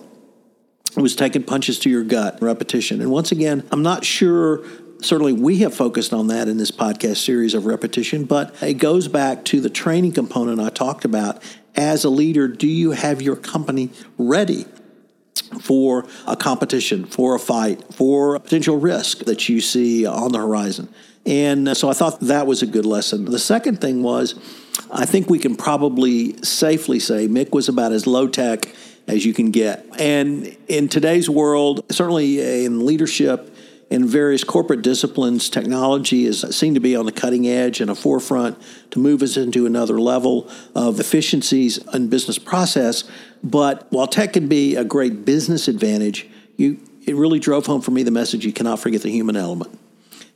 it 0.96 1.00
was 1.00 1.14
taking 1.14 1.44
punches 1.44 1.78
to 1.80 1.90
your 1.90 2.02
gut, 2.02 2.42
repetition. 2.42 3.00
And 3.00 3.12
once 3.12 3.30
again, 3.30 3.66
I'm 3.70 3.82
not 3.82 4.04
sure 4.04 4.64
certainly 5.00 5.32
we 5.32 5.58
have 5.58 5.72
focused 5.72 6.12
on 6.12 6.26
that 6.28 6.48
in 6.48 6.56
this 6.56 6.72
podcast 6.72 7.18
series 7.18 7.54
of 7.54 7.66
repetition, 7.66 8.24
but 8.24 8.60
it 8.60 8.74
goes 8.74 9.06
back 9.06 9.44
to 9.44 9.60
the 9.60 9.70
training 9.70 10.12
component 10.12 10.60
I 10.60 10.70
talked 10.70 11.04
about. 11.04 11.40
As 11.76 12.04
a 12.04 12.10
leader, 12.10 12.48
do 12.48 12.66
you 12.66 12.90
have 12.90 13.22
your 13.22 13.36
company 13.36 13.90
ready 14.16 14.66
for 15.40 16.06
a 16.26 16.36
competition, 16.36 17.04
for 17.04 17.34
a 17.34 17.38
fight, 17.38 17.82
for 17.94 18.38
potential 18.38 18.76
risk 18.76 19.24
that 19.24 19.48
you 19.48 19.60
see 19.60 20.06
on 20.06 20.32
the 20.32 20.38
horizon? 20.38 20.88
And 21.26 21.76
so 21.76 21.90
I 21.90 21.92
thought 21.92 22.20
that 22.20 22.46
was 22.46 22.62
a 22.62 22.66
good 22.66 22.86
lesson. 22.86 23.26
The 23.26 23.38
second 23.38 23.80
thing 23.80 24.02
was, 24.02 24.34
I 24.90 25.04
think 25.04 25.28
we 25.28 25.38
can 25.38 25.56
probably 25.56 26.42
safely 26.42 27.00
say 27.00 27.28
Mick 27.28 27.52
was 27.52 27.68
about 27.68 27.92
as 27.92 28.06
low 28.06 28.28
tech 28.28 28.74
as 29.06 29.24
you 29.24 29.34
can 29.34 29.50
get. 29.50 29.84
And 29.98 30.56
in 30.68 30.88
today's 30.88 31.28
world, 31.28 31.84
certainly 31.90 32.64
in 32.64 32.86
leadership, 32.86 33.54
in 33.90 34.06
various 34.06 34.44
corporate 34.44 34.82
disciplines, 34.82 35.48
technology 35.48 36.26
is 36.26 36.42
seen 36.50 36.74
to 36.74 36.80
be 36.80 36.94
on 36.94 37.06
the 37.06 37.12
cutting 37.12 37.48
edge 37.48 37.80
and 37.80 37.90
a 37.90 37.94
forefront 37.94 38.58
to 38.90 38.98
move 38.98 39.22
us 39.22 39.36
into 39.36 39.64
another 39.64 39.98
level 39.98 40.50
of 40.74 41.00
efficiencies 41.00 41.78
and 41.88 42.10
business 42.10 42.38
process. 42.38 43.04
But 43.42 43.86
while 43.90 44.06
tech 44.06 44.34
can 44.34 44.46
be 44.46 44.76
a 44.76 44.84
great 44.84 45.24
business 45.24 45.68
advantage, 45.68 46.28
you, 46.56 46.80
it 47.06 47.16
really 47.16 47.38
drove 47.38 47.64
home 47.64 47.80
for 47.80 47.90
me 47.90 48.02
the 48.02 48.10
message 48.10 48.44
you 48.44 48.52
cannot 48.52 48.78
forget 48.78 49.02
the 49.02 49.10
human 49.10 49.36
element. 49.36 49.78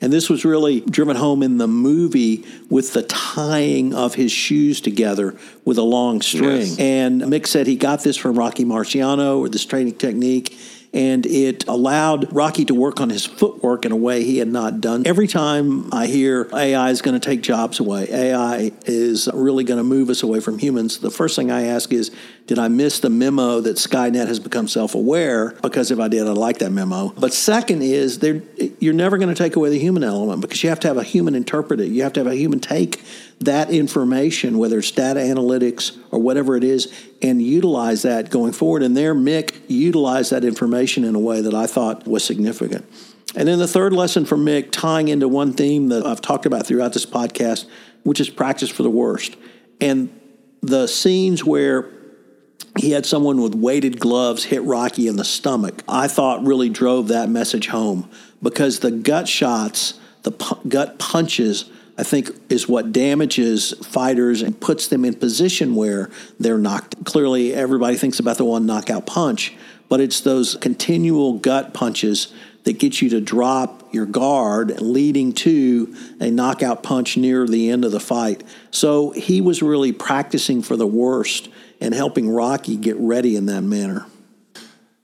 And 0.00 0.12
this 0.12 0.28
was 0.28 0.44
really 0.44 0.80
driven 0.80 1.14
home 1.14 1.44
in 1.44 1.58
the 1.58 1.68
movie 1.68 2.44
with 2.68 2.92
the 2.92 3.02
tying 3.04 3.94
of 3.94 4.14
his 4.14 4.32
shoes 4.32 4.80
together 4.80 5.36
with 5.64 5.78
a 5.78 5.82
long 5.82 6.22
string. 6.22 6.62
Yes. 6.62 6.78
And 6.80 7.22
Mick 7.22 7.46
said 7.46 7.68
he 7.68 7.76
got 7.76 8.02
this 8.02 8.16
from 8.16 8.36
Rocky 8.36 8.64
Marciano 8.64 9.38
or 9.38 9.48
this 9.48 9.64
training 9.64 9.94
technique 9.98 10.58
and 10.94 11.24
it 11.24 11.66
allowed 11.66 12.32
Rocky 12.32 12.64
to 12.66 12.74
work 12.74 13.00
on 13.00 13.08
his 13.10 13.24
footwork 13.24 13.84
in 13.84 13.92
a 13.92 13.96
way 13.96 14.24
he 14.24 14.38
had 14.38 14.48
not 14.48 14.80
done. 14.80 15.04
Every 15.06 15.26
time 15.26 15.92
I 15.92 16.06
hear 16.06 16.48
AI 16.52 16.90
is 16.90 17.00
going 17.00 17.18
to 17.18 17.24
take 17.24 17.40
jobs 17.40 17.80
away, 17.80 18.08
AI 18.10 18.72
is 18.84 19.28
really 19.32 19.64
going 19.64 19.78
to 19.78 19.84
move 19.84 20.10
us 20.10 20.22
away 20.22 20.40
from 20.40 20.58
humans, 20.58 20.98
the 20.98 21.10
first 21.10 21.36
thing 21.36 21.50
I 21.50 21.62
ask 21.62 21.92
is, 21.92 22.10
did 22.46 22.58
I 22.58 22.68
miss 22.68 23.00
the 23.00 23.08
memo 23.08 23.60
that 23.60 23.76
Skynet 23.76 24.26
has 24.26 24.40
become 24.40 24.66
self 24.66 24.94
aware? 24.94 25.50
Because 25.62 25.90
if 25.90 26.00
I 26.00 26.08
did, 26.08 26.26
I'd 26.26 26.36
like 26.36 26.58
that 26.58 26.70
memo. 26.70 27.10
But 27.10 27.32
second 27.32 27.82
is, 27.82 28.20
you're 28.80 28.94
never 28.94 29.16
going 29.16 29.28
to 29.28 29.34
take 29.34 29.56
away 29.56 29.70
the 29.70 29.78
human 29.78 30.02
element 30.02 30.40
because 30.40 30.62
you 30.62 30.68
have 30.68 30.80
to 30.80 30.88
have 30.88 30.96
a 30.96 31.04
human 31.04 31.34
interpret 31.34 31.80
it. 31.80 31.88
You 31.88 32.02
have 32.02 32.12
to 32.14 32.20
have 32.20 32.26
a 32.26 32.34
human 32.34 32.58
take 32.60 33.02
that 33.40 33.70
information, 33.70 34.58
whether 34.58 34.78
it's 34.78 34.90
data 34.90 35.20
analytics 35.20 35.98
or 36.10 36.18
whatever 36.18 36.56
it 36.56 36.64
is, 36.64 36.92
and 37.20 37.40
utilize 37.40 38.02
that 38.02 38.30
going 38.30 38.52
forward. 38.52 38.82
And 38.82 38.96
there, 38.96 39.14
Mick 39.14 39.60
utilized 39.68 40.30
that 40.32 40.44
information 40.44 41.04
in 41.04 41.14
a 41.14 41.20
way 41.20 41.40
that 41.40 41.54
I 41.54 41.66
thought 41.66 42.06
was 42.06 42.24
significant. 42.24 42.84
And 43.34 43.48
then 43.48 43.58
the 43.58 43.68
third 43.68 43.92
lesson 43.92 44.24
from 44.24 44.44
Mick, 44.44 44.70
tying 44.72 45.08
into 45.08 45.26
one 45.26 45.52
theme 45.54 45.88
that 45.88 46.04
I've 46.04 46.20
talked 46.20 46.44
about 46.44 46.66
throughout 46.66 46.92
this 46.92 47.06
podcast, 47.06 47.66
which 48.02 48.20
is 48.20 48.28
practice 48.28 48.68
for 48.68 48.82
the 48.82 48.90
worst. 48.90 49.36
And 49.80 50.18
the 50.60 50.86
scenes 50.86 51.44
where 51.44 51.90
he 52.78 52.92
had 52.92 53.04
someone 53.04 53.42
with 53.42 53.54
weighted 53.54 54.00
gloves 54.00 54.44
hit 54.44 54.62
Rocky 54.62 55.06
in 55.06 55.16
the 55.16 55.24
stomach, 55.24 55.82
I 55.88 56.08
thought 56.08 56.44
really 56.44 56.68
drove 56.68 57.08
that 57.08 57.28
message 57.28 57.68
home 57.68 58.08
because 58.42 58.80
the 58.80 58.90
gut 58.90 59.28
shots, 59.28 60.00
the 60.22 60.30
gut 60.66 60.98
punches, 60.98 61.70
I 61.98 62.02
think 62.02 62.30
is 62.48 62.66
what 62.66 62.92
damages 62.92 63.74
fighters 63.86 64.40
and 64.40 64.58
puts 64.58 64.88
them 64.88 65.04
in 65.04 65.14
position 65.14 65.74
where 65.74 66.10
they're 66.40 66.58
knocked. 66.58 67.04
Clearly, 67.04 67.52
everybody 67.52 67.96
thinks 67.96 68.18
about 68.18 68.38
the 68.38 68.44
one 68.44 68.64
knockout 68.64 69.06
punch, 69.06 69.54
but 69.88 70.00
it's 70.00 70.20
those 70.20 70.56
continual 70.56 71.34
gut 71.34 71.74
punches 71.74 72.32
that 72.64 72.78
get 72.78 73.02
you 73.02 73.10
to 73.10 73.20
drop 73.20 73.92
your 73.92 74.06
guard, 74.06 74.80
leading 74.80 75.32
to 75.32 75.94
a 76.20 76.30
knockout 76.30 76.82
punch 76.82 77.16
near 77.16 77.46
the 77.46 77.70
end 77.70 77.84
of 77.84 77.92
the 77.92 78.00
fight. 78.00 78.42
So 78.70 79.10
he 79.10 79.40
was 79.40 79.62
really 79.62 79.92
practicing 79.92 80.62
for 80.62 80.76
the 80.76 80.86
worst 80.86 81.48
and 81.82 81.94
helping 81.94 82.30
Rocky 82.30 82.76
get 82.76 82.96
ready 82.96 83.36
in 83.36 83.46
that 83.46 83.62
manner. 83.62 84.06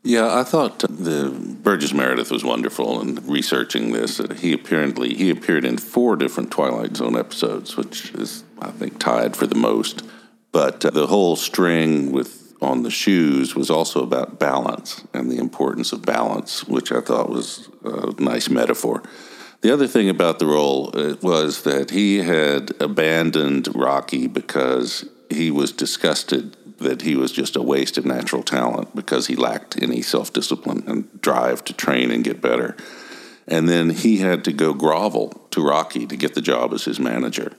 Yeah, 0.04 0.38
I 0.38 0.44
thought 0.44 0.78
the 0.78 1.28
Burgess 1.62 1.92
Meredith 1.92 2.30
was 2.30 2.44
wonderful 2.44 3.00
in 3.00 3.16
researching 3.26 3.92
this. 3.92 4.18
He 4.38 4.52
apparently 4.52 5.14
he 5.14 5.28
appeared 5.28 5.64
in 5.64 5.76
four 5.76 6.16
different 6.16 6.52
Twilight 6.52 6.96
Zone 6.96 7.16
episodes, 7.16 7.76
which 7.76 8.14
is 8.14 8.44
I 8.62 8.70
think 8.70 9.00
tied 9.00 9.36
for 9.36 9.46
the 9.46 9.56
most. 9.56 10.02
But 10.52 10.84
uh, 10.84 10.90
the 10.90 11.08
whole 11.08 11.36
string 11.36 12.12
with 12.12 12.54
on 12.62 12.84
the 12.84 12.90
shoes 12.90 13.54
was 13.54 13.70
also 13.70 14.02
about 14.02 14.38
balance 14.38 15.04
and 15.12 15.30
the 15.30 15.36
importance 15.36 15.92
of 15.92 16.02
balance, 16.02 16.66
which 16.66 16.90
I 16.90 17.00
thought 17.00 17.28
was 17.28 17.68
a 17.84 18.12
nice 18.20 18.48
metaphor. 18.48 19.02
The 19.60 19.72
other 19.72 19.88
thing 19.88 20.08
about 20.08 20.38
the 20.38 20.46
role 20.46 20.90
uh, 20.94 21.16
was 21.22 21.62
that 21.62 21.90
he 21.90 22.18
had 22.18 22.70
abandoned 22.80 23.68
Rocky 23.74 24.26
because 24.26 25.04
he 25.30 25.50
was 25.50 25.72
disgusted 25.72 26.56
that 26.78 27.02
he 27.02 27.16
was 27.16 27.32
just 27.32 27.56
a 27.56 27.62
waste 27.62 27.98
of 27.98 28.04
natural 28.04 28.42
talent 28.42 28.94
because 28.94 29.26
he 29.26 29.36
lacked 29.36 29.80
any 29.82 30.02
self 30.02 30.32
discipline 30.32 30.84
and 30.86 31.20
drive 31.20 31.64
to 31.64 31.72
train 31.72 32.10
and 32.10 32.24
get 32.24 32.40
better. 32.40 32.76
And 33.46 33.68
then 33.68 33.90
he 33.90 34.18
had 34.18 34.44
to 34.44 34.52
go 34.52 34.74
grovel 34.74 35.46
to 35.50 35.62
Rocky 35.62 36.06
to 36.06 36.16
get 36.16 36.34
the 36.34 36.42
job 36.42 36.72
as 36.72 36.84
his 36.84 37.00
manager. 37.00 37.52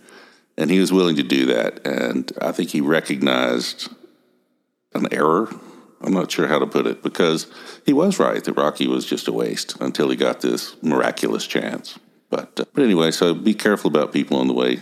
And 0.58 0.70
he 0.70 0.80
was 0.80 0.94
willing 0.94 1.16
to 1.16 1.24
do 1.24 1.46
that. 1.48 1.86
And 1.86 2.32
I 2.42 2.52
think 2.52 2.70
he 2.70 2.82
recognized 2.82 3.90
an 4.94 5.08
error. 5.12 5.50
I'm 6.02 6.14
not 6.14 6.32
sure 6.32 6.48
how 6.48 6.60
to 6.60 6.68
put 6.68 6.88
it 6.88 7.02
because 7.02 7.48
he 7.86 7.94
was 7.94 8.20
right 8.20 8.44
that 8.44 8.54
Rocky 8.54 8.88
was 8.88 9.06
just 9.06 9.28
a 9.28 9.34
waste 9.34 9.80
until 9.82 10.10
he 10.10 10.16
got 10.16 10.42
this 10.42 10.76
miraculous 10.82 11.48
chance. 11.48 11.98
But, 12.30 12.60
uh, 12.60 12.66
but 12.74 12.84
anyway, 12.84 13.12
so 13.12 13.34
be 13.34 13.54
careful 13.54 13.90
about 13.90 14.14
people 14.14 14.38
on 14.38 14.48
the 14.48 14.54
way 14.54 14.80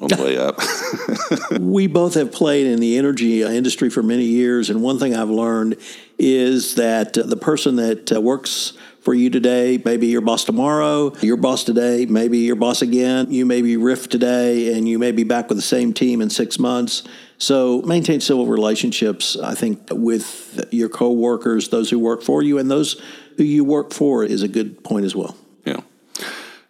on 0.00 0.08
the 0.08 0.22
way 0.22 0.36
up. 0.38 1.60
we 1.60 1.86
both 1.86 2.14
have 2.14 2.32
played 2.32 2.66
in 2.66 2.80
the 2.80 2.96
energy 2.96 3.42
industry 3.42 3.90
for 3.90 4.02
many 4.02 4.24
years, 4.24 4.70
and 4.70 4.82
one 4.82 4.98
thing 4.98 5.14
I've 5.14 5.30
learned 5.30 5.76
is 6.18 6.74
that 6.76 7.14
the 7.14 7.36
person 7.36 7.76
that 7.76 8.12
uh, 8.12 8.20
works 8.20 8.74
for 9.00 9.14
you 9.14 9.30
today, 9.30 9.80
maybe 9.84 10.06
your 10.08 10.20
boss 10.20 10.44
tomorrow, 10.44 11.14
your 11.20 11.36
boss 11.36 11.64
today, 11.64 12.06
maybe 12.06 12.38
your 12.38 12.56
boss 12.56 12.82
again. 12.82 13.30
You 13.30 13.46
may 13.46 13.62
be 13.62 13.76
riff 13.76 14.08
today, 14.08 14.74
and 14.74 14.88
you 14.88 14.98
may 14.98 15.12
be 15.12 15.24
back 15.24 15.48
with 15.48 15.56
the 15.56 15.62
same 15.62 15.92
team 15.92 16.20
in 16.20 16.28
six 16.28 16.58
months. 16.58 17.02
So 17.38 17.80
maintain 17.82 18.20
civil 18.20 18.46
relationships, 18.46 19.36
I 19.36 19.54
think, 19.54 19.80
with 19.90 20.68
your 20.70 20.90
coworkers, 20.90 21.70
those 21.70 21.88
who 21.88 21.98
work 21.98 22.22
for 22.22 22.42
you, 22.42 22.58
and 22.58 22.70
those 22.70 23.00
who 23.38 23.44
you 23.44 23.64
work 23.64 23.92
for 23.92 24.22
is 24.22 24.42
a 24.42 24.48
good 24.48 24.84
point 24.84 25.06
as 25.06 25.16
well. 25.16 25.34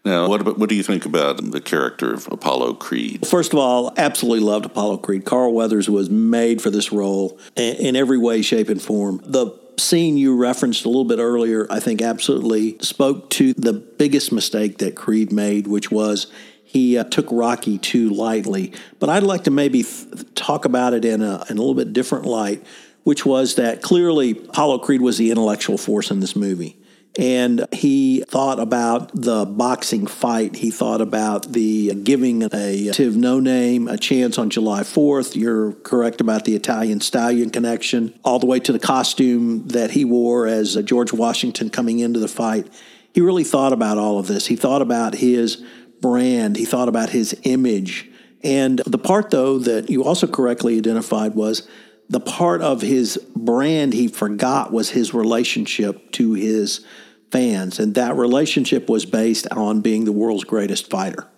Now, 0.05 0.29
what 0.29 0.41
about, 0.41 0.59
what 0.59 0.71
do 0.71 0.75
you 0.75 0.83
think 0.83 1.05
about 1.05 1.51
the 1.51 1.61
character 1.61 2.15
of 2.15 2.27
Apollo 2.33 2.75
Creed? 2.75 3.27
First 3.27 3.53
of 3.53 3.59
all, 3.59 3.93
absolutely 3.99 4.41
loved 4.41 4.65
Apollo 4.65 4.99
Creed. 4.99 5.27
Carl 5.27 5.53
Weathers 5.53 5.91
was 5.91 6.09
made 6.09 6.63
for 6.63 6.71
this 6.71 6.91
role 6.91 7.39
in 7.55 7.97
every 7.97 8.17
way, 8.17 8.41
shape, 8.41 8.71
and 8.71 8.81
form. 8.81 9.21
The 9.25 9.51
scene 9.79 10.17
you 10.17 10.37
referenced 10.37 10.85
a 10.87 10.89
little 10.89 11.05
bit 11.05 11.19
earlier, 11.19 11.67
I 11.71 11.81
think, 11.81 12.01
absolutely 12.01 12.79
spoke 12.81 13.29
to 13.31 13.53
the 13.55 13.75
biggest 13.75 14.33
mistake 14.33 14.79
that 14.79 14.95
Creed 14.95 15.33
made, 15.33 15.67
which 15.67 15.91
was 15.91 16.29
he 16.65 16.97
uh, 16.97 17.05
took 17.05 17.27
Rocky 17.31 17.79
too 17.79 18.11
lightly. 18.11 18.73
But 19.01 19.11
I'd 19.11 19.23
like 19.23 19.45
to 19.45 19.51
maybe 19.51 19.83
th- 19.83 20.35
talk 20.35 20.65
about 20.65 20.95
it 20.95 21.05
in 21.05 21.21
a, 21.21 21.45
in 21.51 21.59
a 21.59 21.61
little 21.61 21.75
bit 21.75 21.93
different 21.93 22.25
light, 22.25 22.65
which 23.03 23.27
was 23.27 23.57
that 23.57 23.83
clearly 23.83 24.31
Apollo 24.31 24.79
Creed 24.79 25.03
was 25.03 25.19
the 25.19 25.31
intellectual 25.31 25.77
force 25.77 26.11
in 26.11 26.21
this 26.21 26.37
movie. 26.37 26.80
And 27.19 27.67
he 27.73 28.23
thought 28.29 28.61
about 28.61 29.11
the 29.13 29.45
boxing 29.45 30.07
fight. 30.07 30.57
He 30.57 30.71
thought 30.71 31.01
about 31.01 31.53
the 31.53 31.93
giving 31.95 32.45
a 32.53 32.91
Tiv 32.93 33.17
No 33.17 33.41
Name 33.41 33.89
a 33.89 33.99
chance 33.99 34.39
on 34.39 34.49
July 34.49 34.83
4th. 34.83 35.35
You're 35.35 35.73
correct 35.73 36.21
about 36.21 36.45
the 36.45 36.55
Italian 36.55 37.01
stallion 37.01 37.51
connection, 37.51 38.19
all 38.25 38.39
the 38.39 38.47
way 38.47 38.61
to 38.61 38.73
the 38.73 38.79
costume 38.79 39.67
that 39.69 39.91
he 39.91 40.05
wore 40.05 40.47
as 40.47 40.77
George 40.85 41.13
Washington 41.13 41.69
coming 41.69 41.99
into 41.99 42.21
the 42.21 42.29
fight. 42.29 42.69
He 43.13 43.21
really 43.21 43.45
thought 43.45 43.73
about 43.73 43.99
all 43.99 44.21
of 44.21 44.29
this. 44.29 44.47
He 44.47 44.55
thought 44.55 44.81
about 44.81 45.15
his 45.15 45.63
brand, 46.01 46.57
he 46.57 46.65
thought 46.65 46.89
about 46.89 47.11
his 47.11 47.39
image. 47.43 48.09
And 48.43 48.79
the 48.87 48.99
part, 48.99 49.31
though, 49.31 49.59
that 49.59 49.91
you 49.91 50.05
also 50.05 50.27
correctly 50.27 50.79
identified 50.79 51.35
was 51.35 51.69
the 52.11 52.21
part 52.21 52.61
of 52.61 52.83
his 52.83 53.17
brand 53.37 53.93
he 53.93 54.09
forgot 54.09 54.73
was 54.73 54.91
his 54.91 55.15
relationship 55.15 56.11
to 56.11 56.35
his 56.35 56.85
fans. 57.31 57.79
And 57.79 57.95
that 57.95 58.17
relationship 58.17 58.89
was 58.89 59.07
based 59.07 59.47
on 59.53 59.81
being 59.81 60.05
the 60.05 60.13
world's 60.13 60.43
greatest 60.43 60.91
fighter. 60.91 61.29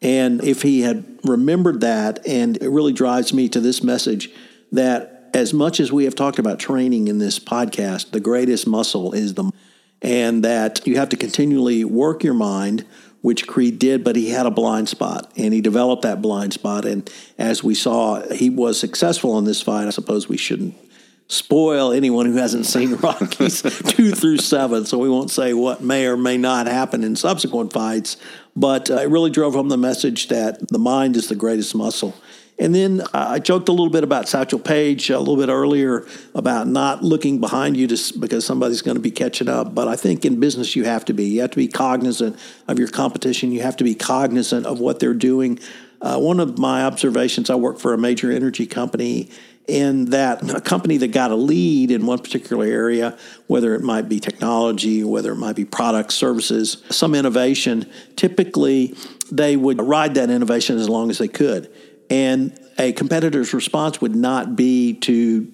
And 0.00 0.42
if 0.44 0.62
he 0.62 0.82
had 0.82 1.18
remembered 1.24 1.80
that, 1.80 2.24
and 2.24 2.56
it 2.62 2.68
really 2.68 2.92
drives 2.92 3.34
me 3.34 3.48
to 3.48 3.60
this 3.60 3.82
message 3.82 4.30
that 4.70 5.28
as 5.34 5.52
much 5.52 5.80
as 5.80 5.90
we 5.90 6.04
have 6.04 6.14
talked 6.14 6.38
about 6.38 6.60
training 6.60 7.08
in 7.08 7.18
this 7.18 7.40
podcast, 7.40 8.12
the 8.12 8.20
greatest 8.20 8.64
muscle 8.64 9.12
is 9.12 9.34
the, 9.34 9.50
and 10.02 10.44
that 10.44 10.86
you 10.86 10.98
have 10.98 11.08
to 11.08 11.16
continually 11.16 11.84
work 11.84 12.22
your 12.22 12.34
mind, 12.34 12.86
which 13.22 13.46
Creed 13.46 13.78
did, 13.78 14.04
but 14.04 14.16
he 14.16 14.30
had 14.30 14.46
a 14.46 14.50
blind 14.50 14.88
spot 14.88 15.32
and 15.36 15.54
he 15.54 15.60
developed 15.60 16.02
that 16.02 16.20
blind 16.20 16.52
spot. 16.52 16.84
And 16.84 17.10
as 17.38 17.64
we 17.64 17.74
saw, 17.74 18.20
he 18.32 18.50
was 18.50 18.78
successful 18.78 19.38
in 19.38 19.44
this 19.44 19.62
fight. 19.62 19.86
I 19.86 19.90
suppose 19.90 20.28
we 20.28 20.36
shouldn't 20.36 20.74
spoil 21.28 21.92
anyone 21.92 22.26
who 22.26 22.36
hasn't 22.36 22.66
seen 22.66 22.94
Rockies 22.96 23.62
two 23.62 24.10
through 24.10 24.38
seven, 24.38 24.84
so 24.84 24.98
we 24.98 25.08
won't 25.08 25.30
say 25.30 25.54
what 25.54 25.80
may 25.82 26.06
or 26.06 26.16
may 26.16 26.36
not 26.36 26.66
happen 26.66 27.02
in 27.04 27.16
subsequent 27.16 27.72
fights. 27.72 28.16
But 28.54 28.90
uh, 28.90 28.96
it 28.96 29.08
really 29.08 29.30
drove 29.30 29.54
home 29.54 29.70
the 29.70 29.78
message 29.78 30.28
that 30.28 30.68
the 30.68 30.78
mind 30.78 31.16
is 31.16 31.28
the 31.28 31.34
greatest 31.34 31.74
muscle. 31.74 32.14
And 32.62 32.72
then 32.72 33.02
I 33.12 33.40
joked 33.40 33.68
a 33.68 33.72
little 33.72 33.90
bit 33.90 34.04
about 34.04 34.28
Satchel 34.28 34.60
Paige 34.60 35.10
a 35.10 35.18
little 35.18 35.36
bit 35.36 35.48
earlier 35.48 36.06
about 36.32 36.68
not 36.68 37.02
looking 37.02 37.40
behind 37.40 37.76
you 37.76 37.88
to, 37.88 38.18
because 38.20 38.46
somebody's 38.46 38.82
going 38.82 38.94
to 38.94 39.00
be 39.00 39.10
catching 39.10 39.48
up. 39.48 39.74
But 39.74 39.88
I 39.88 39.96
think 39.96 40.24
in 40.24 40.38
business 40.38 40.76
you 40.76 40.84
have 40.84 41.04
to 41.06 41.12
be. 41.12 41.24
You 41.24 41.40
have 41.40 41.50
to 41.50 41.56
be 41.56 41.66
cognizant 41.66 42.38
of 42.68 42.78
your 42.78 42.86
competition. 42.86 43.50
You 43.50 43.62
have 43.62 43.76
to 43.78 43.84
be 43.84 43.96
cognizant 43.96 44.64
of 44.64 44.78
what 44.78 45.00
they're 45.00 45.12
doing. 45.12 45.58
Uh, 46.00 46.20
one 46.20 46.38
of 46.38 46.56
my 46.56 46.84
observations, 46.84 47.50
I 47.50 47.56
work 47.56 47.80
for 47.80 47.94
a 47.94 47.98
major 47.98 48.30
energy 48.30 48.66
company, 48.66 49.28
in 49.66 50.06
that 50.06 50.48
a 50.48 50.60
company 50.60 50.98
that 50.98 51.08
got 51.08 51.32
a 51.32 51.36
lead 51.36 51.90
in 51.90 52.06
one 52.06 52.18
particular 52.18 52.64
area, 52.64 53.16
whether 53.48 53.74
it 53.74 53.80
might 53.80 54.08
be 54.08 54.20
technology, 54.20 55.02
whether 55.02 55.32
it 55.32 55.36
might 55.36 55.56
be 55.56 55.64
products, 55.64 56.14
services, 56.14 56.82
some 56.90 57.14
innovation, 57.14 57.90
typically 58.14 58.94
they 59.32 59.56
would 59.56 59.80
ride 59.80 60.14
that 60.14 60.30
innovation 60.30 60.78
as 60.78 60.88
long 60.88 61.10
as 61.10 61.18
they 61.18 61.28
could. 61.28 61.72
And 62.12 62.60
a 62.78 62.92
competitor's 62.92 63.54
response 63.54 64.02
would 64.02 64.14
not 64.14 64.54
be 64.54 64.92
to 65.00 65.50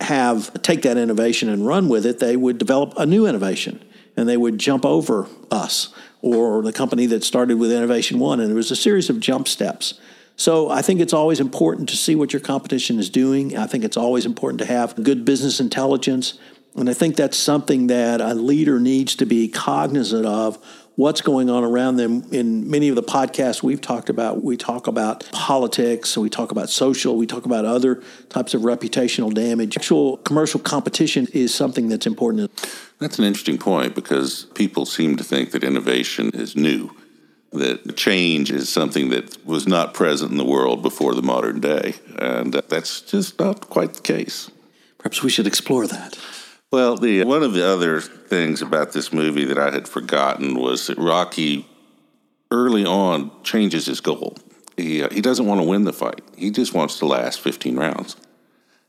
have 0.00 0.62
take 0.62 0.82
that 0.82 0.96
innovation 0.96 1.50
and 1.50 1.66
run 1.66 1.90
with 1.90 2.06
it. 2.06 2.18
They 2.18 2.34
would 2.34 2.56
develop 2.56 2.94
a 2.96 3.04
new 3.04 3.26
innovation 3.26 3.84
and 4.16 4.26
they 4.26 4.38
would 4.38 4.58
jump 4.58 4.86
over 4.86 5.28
us 5.50 5.94
or 6.22 6.62
the 6.62 6.72
company 6.72 7.04
that 7.06 7.24
started 7.24 7.58
with 7.58 7.70
innovation 7.70 8.18
one. 8.18 8.40
And 8.40 8.50
it 8.50 8.54
was 8.54 8.70
a 8.70 8.76
series 8.76 9.10
of 9.10 9.20
jump 9.20 9.46
steps. 9.46 10.00
So 10.34 10.70
I 10.70 10.80
think 10.80 11.00
it's 11.00 11.12
always 11.12 11.40
important 11.40 11.90
to 11.90 11.96
see 11.96 12.14
what 12.14 12.32
your 12.32 12.40
competition 12.40 12.98
is 12.98 13.10
doing. 13.10 13.54
I 13.54 13.66
think 13.66 13.84
it's 13.84 13.98
always 13.98 14.24
important 14.24 14.60
to 14.60 14.66
have 14.66 14.96
good 15.02 15.26
business 15.26 15.60
intelligence. 15.60 16.38
And 16.74 16.88
I 16.88 16.94
think 16.94 17.16
that's 17.16 17.36
something 17.36 17.88
that 17.88 18.22
a 18.22 18.32
leader 18.32 18.80
needs 18.80 19.14
to 19.16 19.26
be 19.26 19.46
cognizant 19.46 20.24
of 20.24 20.58
what's 20.96 21.20
going 21.20 21.48
on 21.48 21.64
around 21.64 21.96
them. 21.96 22.24
In 22.30 22.70
many 22.70 22.88
of 22.88 22.96
the 22.96 23.02
podcasts 23.02 23.62
we've 23.62 23.80
talked 23.80 24.08
about, 24.08 24.42
we 24.42 24.56
talk 24.56 24.86
about 24.86 25.28
politics, 25.32 26.16
we 26.16 26.28
talk 26.28 26.50
about 26.50 26.68
social, 26.70 27.16
we 27.16 27.26
talk 27.26 27.46
about 27.46 27.64
other 27.64 28.02
types 28.28 28.54
of 28.54 28.62
reputational 28.62 29.32
damage. 29.32 29.76
Actual 29.76 30.18
commercial 30.18 30.60
competition 30.60 31.26
is 31.32 31.54
something 31.54 31.88
that's 31.88 32.06
important. 32.06 32.50
That's 32.98 33.18
an 33.18 33.24
interesting 33.24 33.58
point 33.58 33.94
because 33.94 34.46
people 34.54 34.86
seem 34.86 35.16
to 35.16 35.24
think 35.24 35.50
that 35.52 35.64
innovation 35.64 36.30
is 36.34 36.56
new 36.56 36.90
that 37.52 37.96
change 37.96 38.50
is 38.50 38.68
something 38.68 39.10
that 39.10 39.44
was 39.44 39.66
not 39.66 39.94
present 39.94 40.30
in 40.30 40.38
the 40.38 40.44
world 40.44 40.82
before 40.82 41.14
the 41.14 41.22
modern 41.22 41.60
day. 41.60 41.94
And 42.18 42.52
that's 42.54 43.02
just 43.02 43.38
not 43.38 43.68
quite 43.68 43.94
the 43.94 44.00
case. 44.00 44.50
Perhaps 44.98 45.22
we 45.22 45.30
should 45.30 45.46
explore 45.46 45.86
that. 45.86 46.18
Well, 46.72 46.96
the 46.96 47.24
one 47.24 47.42
of 47.42 47.52
the 47.52 47.66
other 47.66 48.00
things 48.00 48.62
about 48.62 48.92
this 48.92 49.12
movie 49.12 49.44
that 49.44 49.58
I 49.58 49.70
had 49.70 49.86
forgotten 49.86 50.58
was 50.58 50.86
that 50.86 50.96
Rocky 50.96 51.66
early 52.50 52.86
on 52.86 53.30
changes 53.42 53.86
his 53.86 54.00
goal. 54.00 54.36
He, 54.76 55.02
uh, 55.02 55.10
he 55.10 55.20
doesn't 55.20 55.46
want 55.46 55.60
to 55.60 55.66
win 55.66 55.84
the 55.84 55.92
fight. 55.92 56.22
He 56.36 56.50
just 56.50 56.72
wants 56.72 56.98
to 56.98 57.06
last 57.06 57.40
15 57.40 57.76
rounds. 57.76 58.16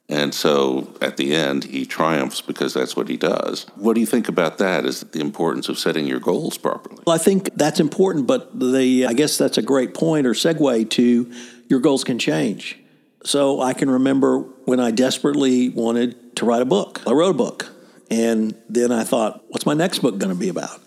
And 0.07 0.33
so 0.33 0.93
at 1.01 1.17
the 1.17 1.33
end, 1.35 1.65
he 1.65 1.85
triumphs 1.85 2.39
because 2.39 2.73
that's 2.73 2.95
what 2.95 3.09
he 3.09 3.17
does. 3.17 3.65
What 3.75 3.95
do 3.95 4.01
you 4.01 4.07
think 4.07 4.29
about 4.29 4.57
that? 4.59 4.85
Is 4.85 5.01
the 5.01 5.19
importance 5.19 5.67
of 5.67 5.77
setting 5.77 6.07
your 6.07 6.19
goals 6.19 6.57
properly? 6.57 7.01
Well, 7.05 7.15
I 7.15 7.19
think 7.19 7.49
that's 7.55 7.79
important, 7.79 8.27
but 8.27 8.57
the 8.57 9.07
I 9.07 9.13
guess 9.13 9.37
that's 9.37 9.57
a 9.57 9.61
great 9.61 9.93
point 9.93 10.25
or 10.25 10.31
segue 10.31 10.89
to 10.91 11.33
your 11.67 11.79
goals 11.79 12.03
can 12.03 12.17
change. 12.17 12.79
So 13.25 13.61
I 13.61 13.73
can 13.73 13.89
remember 13.89 14.39
when 14.65 14.79
I 14.79 14.91
desperately 14.91 15.69
wanted 15.69 16.35
to 16.35 16.45
write 16.45 16.61
a 16.61 16.65
book. 16.65 17.01
I 17.07 17.11
wrote 17.11 17.29
a 17.29 17.37
book, 17.37 17.72
and 18.13 18.55
then 18.69 18.91
I 18.91 19.03
thought, 19.03 19.43
what's 19.49 19.65
my 19.65 19.73
next 19.73 19.99
book 19.99 20.19
going 20.19 20.31
to 20.31 20.39
be 20.39 20.49
about? 20.49 20.79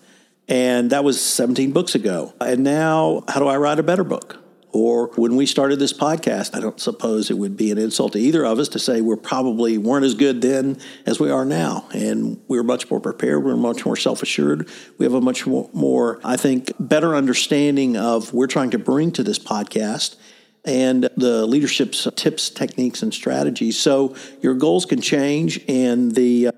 And 0.47 0.91
that 0.91 1.03
was 1.03 1.21
17 1.21 1.71
books 1.73 1.93
ago. 1.93 2.33
And 2.39 2.63
now, 2.63 3.23
how 3.27 3.41
do 3.41 3.47
I 3.47 3.57
write 3.57 3.79
a 3.79 3.83
better 3.83 4.05
book? 4.05 4.41
Or 4.71 5.07
when 5.15 5.35
we 5.35 5.45
started 5.45 5.77
this 5.79 5.91
podcast, 5.91 6.55
I 6.55 6.61
don't 6.61 6.79
suppose 6.79 7.29
it 7.29 7.37
would 7.37 7.57
be 7.57 7.69
an 7.71 7.77
insult 7.77 8.13
to 8.13 8.19
either 8.19 8.45
of 8.45 8.59
us 8.59 8.69
to 8.69 8.79
say 8.79 9.01
we're 9.01 9.17
probably 9.17 9.77
weren't 9.77 10.05
as 10.05 10.13
good 10.13 10.41
then 10.41 10.79
as 11.05 11.19
we 11.19 11.29
are 11.29 11.43
now. 11.43 11.89
And 11.93 12.39
we're 12.47 12.63
much 12.63 12.89
more 12.89 13.01
prepared. 13.01 13.43
We're 13.43 13.57
much 13.57 13.85
more 13.85 13.97
self 13.97 14.23
assured. 14.23 14.69
We 14.97 15.05
have 15.05 15.13
a 15.13 15.21
much 15.21 15.45
more, 15.45 16.21
I 16.23 16.37
think, 16.37 16.71
better 16.79 17.13
understanding 17.13 17.97
of 17.97 18.33
we're 18.33 18.47
trying 18.47 18.69
to 18.71 18.79
bring 18.79 19.11
to 19.13 19.23
this 19.23 19.39
podcast 19.39 20.15
and 20.63 21.09
the 21.17 21.45
leadership's 21.45 22.07
tips, 22.15 22.49
techniques, 22.49 23.01
and 23.01 23.13
strategies. 23.13 23.77
So 23.77 24.15
your 24.41 24.53
goals 24.53 24.85
can 24.85 25.01
change. 25.01 25.61
And 25.67 26.13
the, 26.13 26.51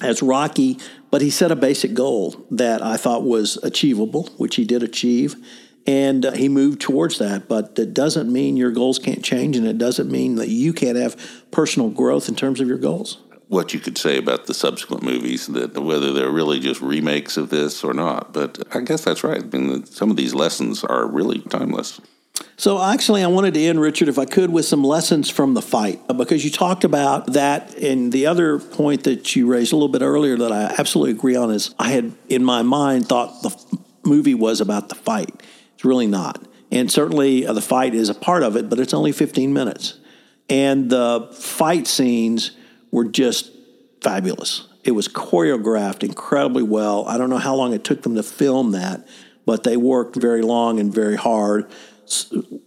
as 0.00 0.22
Rocky, 0.22 0.78
but 1.10 1.22
he 1.22 1.30
set 1.30 1.50
a 1.50 1.56
basic 1.56 1.94
goal 1.94 2.46
that 2.50 2.82
I 2.82 2.96
thought 2.96 3.22
was 3.22 3.56
achievable, 3.62 4.24
which 4.36 4.56
he 4.56 4.64
did 4.64 4.82
achieve 4.82 5.36
and 5.86 6.26
uh, 6.26 6.32
he 6.32 6.48
moved 6.48 6.80
towards 6.80 7.18
that. 7.18 7.48
But 7.48 7.78
it 7.78 7.94
doesn't 7.94 8.32
mean 8.32 8.56
your 8.56 8.72
goals 8.72 8.98
can't 8.98 9.24
change, 9.24 9.56
and 9.56 9.66
it 9.66 9.78
doesn't 9.78 10.10
mean 10.10 10.36
that 10.36 10.48
you 10.48 10.72
can't 10.72 10.96
have 10.96 11.16
personal 11.50 11.88
growth 11.90 12.28
in 12.28 12.34
terms 12.34 12.60
of 12.60 12.68
your 12.68 12.78
goals. 12.78 13.18
What 13.48 13.72
you 13.72 13.78
could 13.78 13.96
say 13.96 14.18
about 14.18 14.46
the 14.46 14.54
subsequent 14.54 15.04
movies, 15.04 15.46
that 15.46 15.78
whether 15.78 16.12
they're 16.12 16.30
really 16.30 16.58
just 16.58 16.80
remakes 16.80 17.36
of 17.36 17.50
this 17.50 17.84
or 17.84 17.94
not. 17.94 18.32
But 18.32 18.66
I 18.74 18.80
guess 18.80 19.04
that's 19.04 19.22
right. 19.22 19.40
I 19.40 19.46
mean, 19.46 19.86
some 19.86 20.10
of 20.10 20.16
these 20.16 20.34
lessons 20.34 20.82
are 20.82 21.06
really 21.06 21.40
timeless. 21.42 22.00
So, 22.58 22.82
actually, 22.82 23.22
I 23.22 23.26
wanted 23.26 23.54
to 23.54 23.60
end, 23.60 23.80
Richard, 23.80 24.08
if 24.08 24.18
I 24.18 24.24
could, 24.24 24.50
with 24.50 24.64
some 24.64 24.82
lessons 24.82 25.28
from 25.28 25.54
the 25.54 25.62
fight, 25.62 26.00
because 26.16 26.44
you 26.44 26.50
talked 26.50 26.84
about 26.84 27.34
that. 27.34 27.76
And 27.76 28.12
the 28.12 28.26
other 28.26 28.58
point 28.58 29.04
that 29.04 29.36
you 29.36 29.46
raised 29.46 29.72
a 29.72 29.76
little 29.76 29.88
bit 29.88 30.02
earlier 30.02 30.36
that 30.38 30.52
I 30.52 30.74
absolutely 30.78 31.12
agree 31.12 31.36
on 31.36 31.50
is 31.50 31.74
I 31.78 31.90
had, 31.90 32.12
in 32.28 32.44
my 32.44 32.62
mind, 32.62 33.08
thought 33.08 33.42
the 33.42 33.78
movie 34.04 34.34
was 34.34 34.60
about 34.60 34.88
the 34.88 34.94
fight. 34.94 35.42
It's 35.74 35.84
really 35.84 36.06
not. 36.06 36.46
And 36.70 36.90
certainly 36.90 37.46
uh, 37.46 37.52
the 37.52 37.60
fight 37.60 37.94
is 37.94 38.08
a 38.08 38.14
part 38.14 38.42
of 38.42 38.56
it, 38.56 38.68
but 38.68 38.78
it's 38.78 38.94
only 38.94 39.12
15 39.12 39.52
minutes. 39.52 39.98
And 40.48 40.90
the 40.90 41.28
fight 41.32 41.86
scenes 41.86 42.52
were 42.90 43.04
just 43.04 43.50
fabulous. 44.02 44.66
It 44.84 44.92
was 44.92 45.08
choreographed 45.08 46.04
incredibly 46.04 46.62
well. 46.62 47.06
I 47.06 47.18
don't 47.18 47.30
know 47.30 47.38
how 47.38 47.54
long 47.54 47.72
it 47.72 47.84
took 47.84 48.02
them 48.02 48.14
to 48.14 48.22
film 48.22 48.72
that, 48.72 49.06
but 49.44 49.64
they 49.64 49.76
worked 49.76 50.16
very 50.16 50.42
long 50.42 50.78
and 50.78 50.92
very 50.94 51.16
hard. 51.16 51.68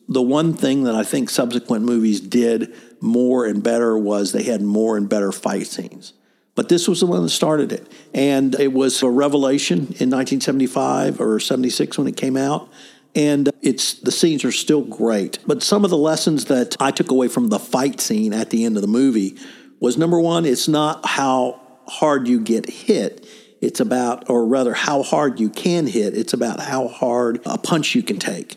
The 0.08 0.22
one 0.22 0.54
thing 0.54 0.84
that 0.84 0.96
I 0.96 1.04
think 1.04 1.30
subsequent 1.30 1.86
movies 1.86 2.20
did 2.20 2.74
more 3.00 3.46
and 3.46 3.64
better 3.64 3.98
was 3.98 4.32
they 4.32 4.44
had 4.44 4.62
more 4.62 4.98
and 4.98 5.08
better 5.08 5.32
fight 5.32 5.68
scenes. 5.68 6.14
But 6.56 6.68
this 6.68 6.88
was 6.88 7.00
the 7.00 7.06
one 7.06 7.24
that 7.24 7.30
started 7.30 7.72
it. 7.72 7.90
And 8.14 8.60
it 8.60 8.74
was 8.74 9.02
a 9.02 9.10
revelation 9.10 9.78
in 9.78 10.10
1975 10.10 11.22
or 11.22 11.40
76 11.40 11.98
when 11.98 12.08
it 12.08 12.18
came 12.18 12.36
out 12.36 12.70
and 13.16 13.50
it's 13.62 13.94
the 13.96 14.12
scenes 14.12 14.46
are 14.46 14.52
still 14.52 14.84
great. 14.84 15.40
But 15.46 15.64
some 15.64 15.84
of 15.84 15.90
the 15.90 15.98
lessons 15.98 16.46
that 16.46 16.76
I 16.80 16.92
took 16.92 17.12
away 17.12 17.28
from 17.28 17.50
the 17.50 17.60
fight 17.60 18.00
scene 18.00 18.34
at 18.34 18.50
the 18.50 18.66
end 18.66 18.76
of 18.76 18.82
the 18.82 18.88
movie 18.88 19.38
was 19.80 19.98
number 19.98 20.20
one, 20.20 20.46
it's 20.46 20.68
not 20.68 21.06
how 21.06 21.60
hard 21.88 22.28
you 22.28 22.40
get 22.40 22.70
hit. 22.70 23.28
It's 23.62 23.80
about, 23.80 24.30
or 24.30 24.46
rather, 24.46 24.74
how 24.74 25.04
hard 25.04 25.40
you 25.40 25.50
can 25.50 25.88
hit. 25.88 26.16
It's 26.16 26.34
about 26.34 26.60
how 26.60 26.88
hard 26.88 27.42
a 27.46 27.58
punch 27.58 27.96
you 27.96 28.04
can 28.04 28.18
take. 28.18 28.56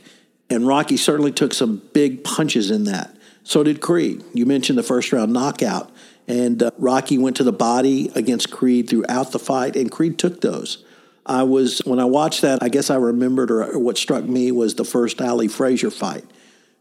And 0.53 0.67
Rocky 0.67 0.97
certainly 0.97 1.33
took 1.33 1.55
some 1.55 1.83
big 1.93 2.25
punches 2.25 2.71
in 2.71 2.85
that. 2.85 3.17
So 3.43 3.63
did 3.63 3.81
Creed. 3.81 4.23
You 4.35 4.47
mentioned 4.47 4.79
the 4.79 4.83
first 4.83 5.13
round 5.13 5.33
knockout. 5.33 5.91
And 6.29 6.63
uh, 6.63 6.71
Rocky 6.79 7.19
went 7.19 7.37
to 7.37 7.45
the 7.45 7.53
body 7.53 8.11
against 8.15 8.53
Creed 8.53 8.89
throughout 8.89 9.33
the 9.33 9.39
fight, 9.39 9.75
and 9.75 9.91
Creed 9.91 10.19
took 10.19 10.41
those. 10.41 10.85
I 11.27 11.43
was 11.43 11.81
when 11.85 11.99
I 11.99 12.05
watched 12.05 12.43
that, 12.43 12.63
I 12.63 12.69
guess 12.69 12.91
I 12.91 12.97
remembered 12.97 13.51
or 13.51 13.79
what 13.79 13.97
struck 13.97 14.25
me 14.25 14.51
was 14.53 14.75
the 14.75 14.85
first 14.85 15.21
Ali 15.21 15.49
Frazier 15.49 15.91
fight. 15.91 16.25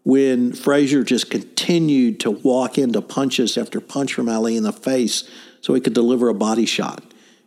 When 0.03 0.53
Frazier 0.53 1.03
just 1.03 1.29
continued 1.29 2.19
to 2.21 2.31
walk 2.31 2.77
into 2.77 3.01
punches 3.01 3.57
after 3.57 3.79
punch 3.79 4.13
from 4.13 4.29
Ali 4.29 4.57
in 4.57 4.63
the 4.63 4.73
face 4.73 5.29
so 5.62 5.75
he 5.75 5.81
could 5.81 5.93
deliver 5.93 6.27
a 6.27 6.34
body 6.34 6.65
shot. 6.65 7.03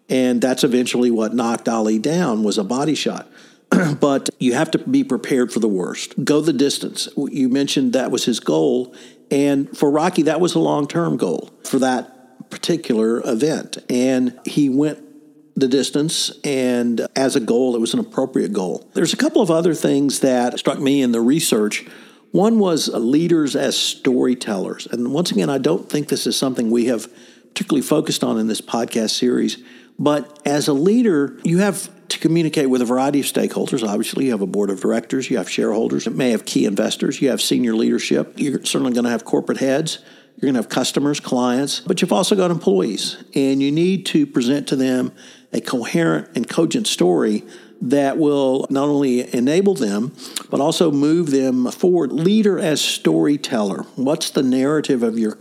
And 0.08 0.40
that's 0.40 0.62
eventually 0.62 1.10
what 1.10 1.34
knocked 1.34 1.68
Ali 1.68 1.98
down 1.98 2.44
was 2.44 2.58
a 2.58 2.64
body 2.64 2.94
shot. 2.94 3.28
but 4.00 4.30
you 4.38 4.54
have 4.54 4.70
to 4.72 4.78
be 4.78 5.04
prepared 5.04 5.52
for 5.52 5.60
the 5.60 5.68
worst. 5.68 6.24
Go 6.24 6.40
the 6.40 6.52
distance. 6.52 7.08
You 7.16 7.48
mentioned 7.48 7.92
that 7.92 8.10
was 8.10 8.24
his 8.24 8.40
goal. 8.40 8.94
And 9.30 9.76
for 9.76 9.90
Rocky, 9.90 10.22
that 10.22 10.40
was 10.40 10.54
a 10.54 10.60
long 10.60 10.86
term 10.86 11.16
goal 11.16 11.50
for 11.64 11.78
that 11.78 12.50
particular 12.50 13.20
event. 13.28 13.78
And 13.88 14.38
he 14.44 14.68
went 14.68 15.00
the 15.56 15.68
distance, 15.68 16.32
and 16.42 17.06
as 17.14 17.36
a 17.36 17.40
goal, 17.40 17.76
it 17.76 17.80
was 17.80 17.94
an 17.94 18.00
appropriate 18.00 18.52
goal. 18.52 18.90
There's 18.94 19.12
a 19.12 19.16
couple 19.16 19.40
of 19.40 19.50
other 19.52 19.72
things 19.72 20.20
that 20.20 20.58
struck 20.58 20.80
me 20.80 21.00
in 21.00 21.12
the 21.12 21.20
research. 21.20 21.86
One 22.32 22.58
was 22.58 22.88
leaders 22.88 23.54
as 23.54 23.76
storytellers. 23.76 24.88
And 24.88 25.12
once 25.12 25.30
again, 25.30 25.48
I 25.50 25.58
don't 25.58 25.88
think 25.88 26.08
this 26.08 26.26
is 26.26 26.36
something 26.36 26.70
we 26.70 26.86
have 26.86 27.08
particularly 27.48 27.82
focused 27.82 28.24
on 28.24 28.38
in 28.38 28.48
this 28.48 28.60
podcast 28.60 29.10
series. 29.10 29.62
But 29.96 30.40
as 30.44 30.66
a 30.66 30.72
leader, 30.72 31.38
you 31.44 31.58
have 31.58 31.88
communicate 32.24 32.70
with 32.70 32.80
a 32.80 32.86
variety 32.86 33.20
of 33.20 33.26
stakeholders. 33.26 33.86
Obviously, 33.86 34.24
you 34.24 34.30
have 34.30 34.40
a 34.40 34.46
board 34.46 34.70
of 34.70 34.80
directors, 34.80 35.28
you 35.28 35.36
have 35.36 35.50
shareholders, 35.50 36.06
it 36.06 36.14
may 36.14 36.30
have 36.30 36.46
key 36.46 36.64
investors, 36.64 37.20
you 37.20 37.28
have 37.28 37.42
senior 37.42 37.74
leadership, 37.74 38.32
you're 38.36 38.64
certainly 38.64 38.94
going 38.94 39.04
to 39.04 39.10
have 39.10 39.26
corporate 39.26 39.58
heads. 39.58 39.98
You're 40.36 40.48
going 40.48 40.54
to 40.54 40.62
have 40.62 40.68
customers, 40.68 41.20
clients, 41.20 41.78
but 41.78 42.02
you've 42.02 42.12
also 42.12 42.34
got 42.34 42.50
employees, 42.50 43.22
and 43.36 43.62
you 43.62 43.70
need 43.70 44.04
to 44.06 44.26
present 44.26 44.66
to 44.68 44.74
them 44.76 45.12
a 45.52 45.60
coherent 45.60 46.28
and 46.34 46.48
cogent 46.48 46.88
story 46.88 47.44
that 47.82 48.18
will 48.18 48.66
not 48.68 48.88
only 48.88 49.32
enable 49.32 49.74
them, 49.74 50.12
but 50.50 50.60
also 50.60 50.90
move 50.90 51.30
them 51.30 51.70
forward. 51.70 52.12
Leader 52.12 52.58
as 52.58 52.80
storyteller. 52.80 53.82
What's 53.94 54.30
the 54.30 54.42
narrative 54.42 55.04
of 55.04 55.16
your 55.16 55.36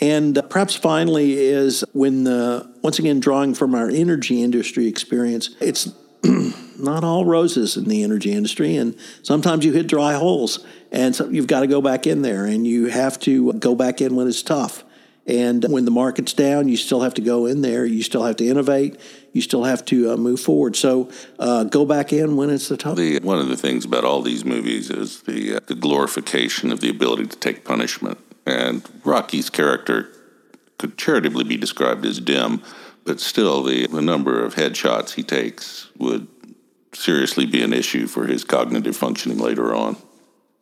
and 0.00 0.40
perhaps 0.48 0.76
finally 0.76 1.32
is 1.32 1.84
when 1.92 2.22
the 2.22 2.72
once 2.82 3.00
again 3.00 3.18
drawing 3.18 3.54
from 3.54 3.74
our 3.74 3.88
energy 3.88 4.40
industry 4.40 4.86
experience, 4.86 5.56
it's 5.60 5.88
not 6.78 7.04
all 7.04 7.24
roses 7.24 7.76
in 7.76 7.84
the 7.84 8.02
energy 8.02 8.32
industry, 8.32 8.76
and 8.76 8.96
sometimes 9.22 9.64
you 9.64 9.72
hit 9.72 9.86
dry 9.86 10.14
holes, 10.14 10.64
and 10.92 11.14
so 11.14 11.28
you've 11.28 11.46
got 11.46 11.60
to 11.60 11.66
go 11.66 11.80
back 11.80 12.06
in 12.06 12.22
there, 12.22 12.44
and 12.44 12.66
you 12.66 12.86
have 12.86 13.18
to 13.20 13.52
go 13.54 13.74
back 13.74 14.00
in 14.00 14.16
when 14.16 14.28
it's 14.28 14.42
tough. 14.42 14.84
And 15.28 15.62
when 15.68 15.84
the 15.84 15.90
market's 15.90 16.32
down, 16.32 16.68
you 16.68 16.78
still 16.78 17.02
have 17.02 17.12
to 17.14 17.20
go 17.20 17.44
in 17.44 17.60
there. 17.60 17.84
You 17.84 18.02
still 18.02 18.24
have 18.24 18.36
to 18.36 18.46
innovate. 18.46 18.98
You 19.34 19.42
still 19.42 19.64
have 19.64 19.84
to 19.86 20.12
uh, 20.12 20.16
move 20.16 20.40
forward. 20.40 20.74
So 20.74 21.10
uh, 21.38 21.64
go 21.64 21.84
back 21.84 22.14
in 22.14 22.36
when 22.36 22.48
it's 22.48 22.68
the 22.68 22.78
tough. 22.78 22.96
The, 22.96 23.18
one 23.18 23.38
of 23.38 23.48
the 23.48 23.56
things 23.56 23.84
about 23.84 24.04
all 24.04 24.22
these 24.22 24.46
movies 24.46 24.88
is 24.88 25.20
the, 25.24 25.56
uh, 25.56 25.60
the 25.66 25.74
glorification 25.74 26.72
of 26.72 26.80
the 26.80 26.88
ability 26.88 27.26
to 27.26 27.36
take 27.36 27.62
punishment. 27.62 28.18
And 28.46 28.82
Rocky's 29.04 29.50
character 29.50 30.08
could 30.78 30.96
charitably 30.96 31.44
be 31.44 31.58
described 31.58 32.06
as 32.06 32.20
dim, 32.20 32.62
but 33.08 33.20
still, 33.20 33.62
the, 33.62 33.86
the 33.86 34.02
number 34.02 34.44
of 34.44 34.54
headshots 34.54 35.14
he 35.14 35.22
takes 35.22 35.88
would 35.96 36.28
seriously 36.92 37.46
be 37.46 37.62
an 37.62 37.72
issue 37.72 38.06
for 38.06 38.26
his 38.26 38.44
cognitive 38.44 38.94
functioning 38.94 39.38
later 39.38 39.74
on. 39.74 39.96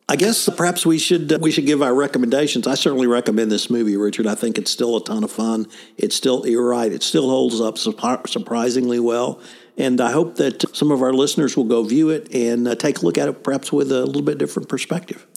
I 0.07 0.15
guess 0.15 0.47
perhaps 0.47 0.85
we 0.85 0.97
should 0.97 1.33
uh, 1.33 1.39
we 1.41 1.51
should 1.51 1.65
give 1.65 1.81
our 1.81 1.93
recommendations. 1.93 2.65
I 2.65 2.75
certainly 2.75 3.05
recommend 3.05 3.51
this 3.51 3.69
movie, 3.69 3.97
Richard. 3.97 4.27
I 4.27 4.35
think 4.35 4.57
it's 4.57 4.71
still 4.71 4.95
a 4.95 5.03
ton 5.03 5.25
of 5.25 5.31
fun. 5.31 5.67
It's 5.97 6.15
still 6.15 6.47
you're 6.47 6.65
right. 6.65 6.89
It 6.89 7.03
still 7.03 7.29
holds 7.29 7.59
up 7.59 7.77
surprisingly 7.77 9.01
well, 9.01 9.41
and 9.77 9.99
I 9.99 10.11
hope 10.13 10.37
that 10.37 10.73
some 10.73 10.91
of 10.91 11.01
our 11.01 11.11
listeners 11.11 11.57
will 11.57 11.65
go 11.65 11.83
view 11.83 12.09
it 12.11 12.33
and 12.33 12.65
uh, 12.65 12.75
take 12.75 12.99
a 12.99 13.01
look 13.01 13.17
at 13.17 13.27
it, 13.27 13.43
perhaps 13.43 13.73
with 13.73 13.91
a 13.91 14.05
little 14.05 14.21
bit 14.21 14.37
different 14.37 14.69
perspective. 14.69 15.27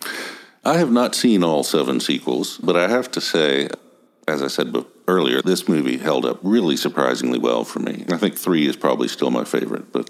I 0.64 0.76
have 0.76 0.92
not 0.92 1.16
seen 1.16 1.42
all 1.42 1.64
seven 1.64 1.98
sequels, 1.98 2.58
but 2.58 2.76
I 2.76 2.86
have 2.86 3.10
to 3.10 3.20
say, 3.20 3.68
as 4.28 4.44
I 4.44 4.46
said 4.46 4.72
earlier, 5.10 5.42
this 5.42 5.68
movie 5.68 5.98
held 5.98 6.24
up 6.24 6.38
really 6.42 6.76
surprisingly 6.76 7.38
well 7.38 7.64
for 7.64 7.80
me. 7.80 8.04
I 8.10 8.16
think 8.16 8.36
three 8.36 8.66
is 8.66 8.76
probably 8.76 9.08
still 9.08 9.30
my 9.30 9.44
favorite, 9.44 9.92
but 9.92 10.08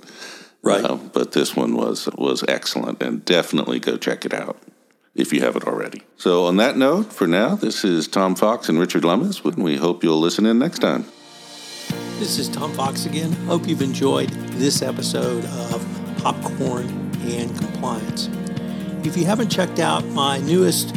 Right. 0.62 0.84
Uh, 0.84 0.96
but 0.96 1.32
this 1.32 1.56
one 1.56 1.74
was 1.74 2.08
was 2.16 2.44
excellent, 2.46 3.02
and 3.02 3.24
definitely 3.24 3.80
go 3.80 3.96
check 3.96 4.24
it 4.24 4.34
out 4.34 4.58
if 5.14 5.32
you 5.32 5.40
haven't 5.40 5.64
already. 5.64 6.02
So, 6.16 6.44
on 6.44 6.56
that 6.58 6.76
note, 6.76 7.12
for 7.12 7.26
now, 7.26 7.54
this 7.54 7.84
is 7.84 8.06
Tom 8.06 8.34
Fox 8.34 8.68
and 8.68 8.78
Richard 8.78 9.04
Lummis. 9.04 9.40
And 9.42 9.64
we 9.64 9.76
hope 9.76 10.04
you'll 10.04 10.20
listen 10.20 10.44
in 10.44 10.58
next 10.58 10.80
time. 10.80 11.06
This 12.18 12.38
is 12.38 12.48
Tom 12.48 12.72
Fox 12.74 13.06
again. 13.06 13.32
Hope 13.46 13.66
you've 13.66 13.80
enjoyed 13.80 14.28
this 14.58 14.82
episode 14.82 15.44
of 15.46 16.16
Popcorn 16.18 16.86
and 17.22 17.56
Compliance. 17.56 18.28
If 19.02 19.16
you 19.16 19.24
haven't 19.24 19.48
checked 19.48 19.78
out 19.78 20.04
my 20.08 20.38
newest 20.38 20.94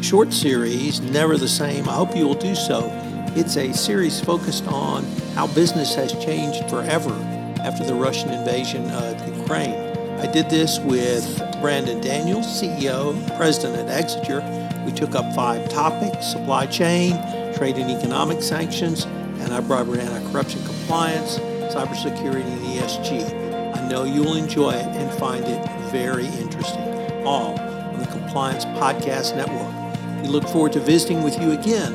short 0.00 0.32
series, 0.32 1.02
Never 1.02 1.36
the 1.36 1.48
Same, 1.48 1.86
I 1.86 1.92
hope 1.92 2.16
you 2.16 2.26
will 2.26 2.34
do 2.34 2.54
so. 2.54 2.88
It's 3.34 3.56
a 3.56 3.72
series 3.72 4.20
focused 4.20 4.66
on 4.66 5.04
how 5.34 5.46
business 5.46 5.94
has 5.94 6.12
changed 6.22 6.68
forever 6.68 7.14
after 7.60 7.82
the 7.82 7.94
Russian 7.94 8.28
invasion 8.28 8.90
of 8.90 9.38
Ukraine. 9.38 9.74
I 10.20 10.30
did 10.30 10.50
this 10.50 10.78
with 10.80 11.38
Brandon 11.62 11.98
Daniels, 12.02 12.44
CEO, 12.44 13.14
president 13.38 13.88
at 13.88 14.04
Exiger. 14.04 14.42
We 14.84 14.92
took 14.92 15.14
up 15.14 15.34
five 15.34 15.66
topics 15.70 16.26
supply 16.26 16.66
chain, 16.66 17.12
trade 17.54 17.78
and 17.78 17.90
economic 17.90 18.42
sanctions, 18.42 19.06
anti-bribery, 19.40 20.00
anti-corruption 20.00 20.62
compliance, 20.66 21.38
cybersecurity, 21.74 22.44
and 22.44 22.60
ESG. 22.66 23.74
I 23.78 23.88
know 23.88 24.04
you'll 24.04 24.36
enjoy 24.36 24.72
it 24.72 24.86
and 24.88 25.10
find 25.18 25.42
it 25.46 25.66
very 25.90 26.26
interesting, 26.26 26.86
all 27.24 27.58
on 27.58 27.98
the 27.98 28.06
Compliance 28.08 28.66
Podcast 28.66 29.34
Network. 29.34 30.22
We 30.22 30.28
look 30.28 30.46
forward 30.48 30.74
to 30.74 30.80
visiting 30.80 31.22
with 31.22 31.40
you 31.40 31.52
again 31.52 31.94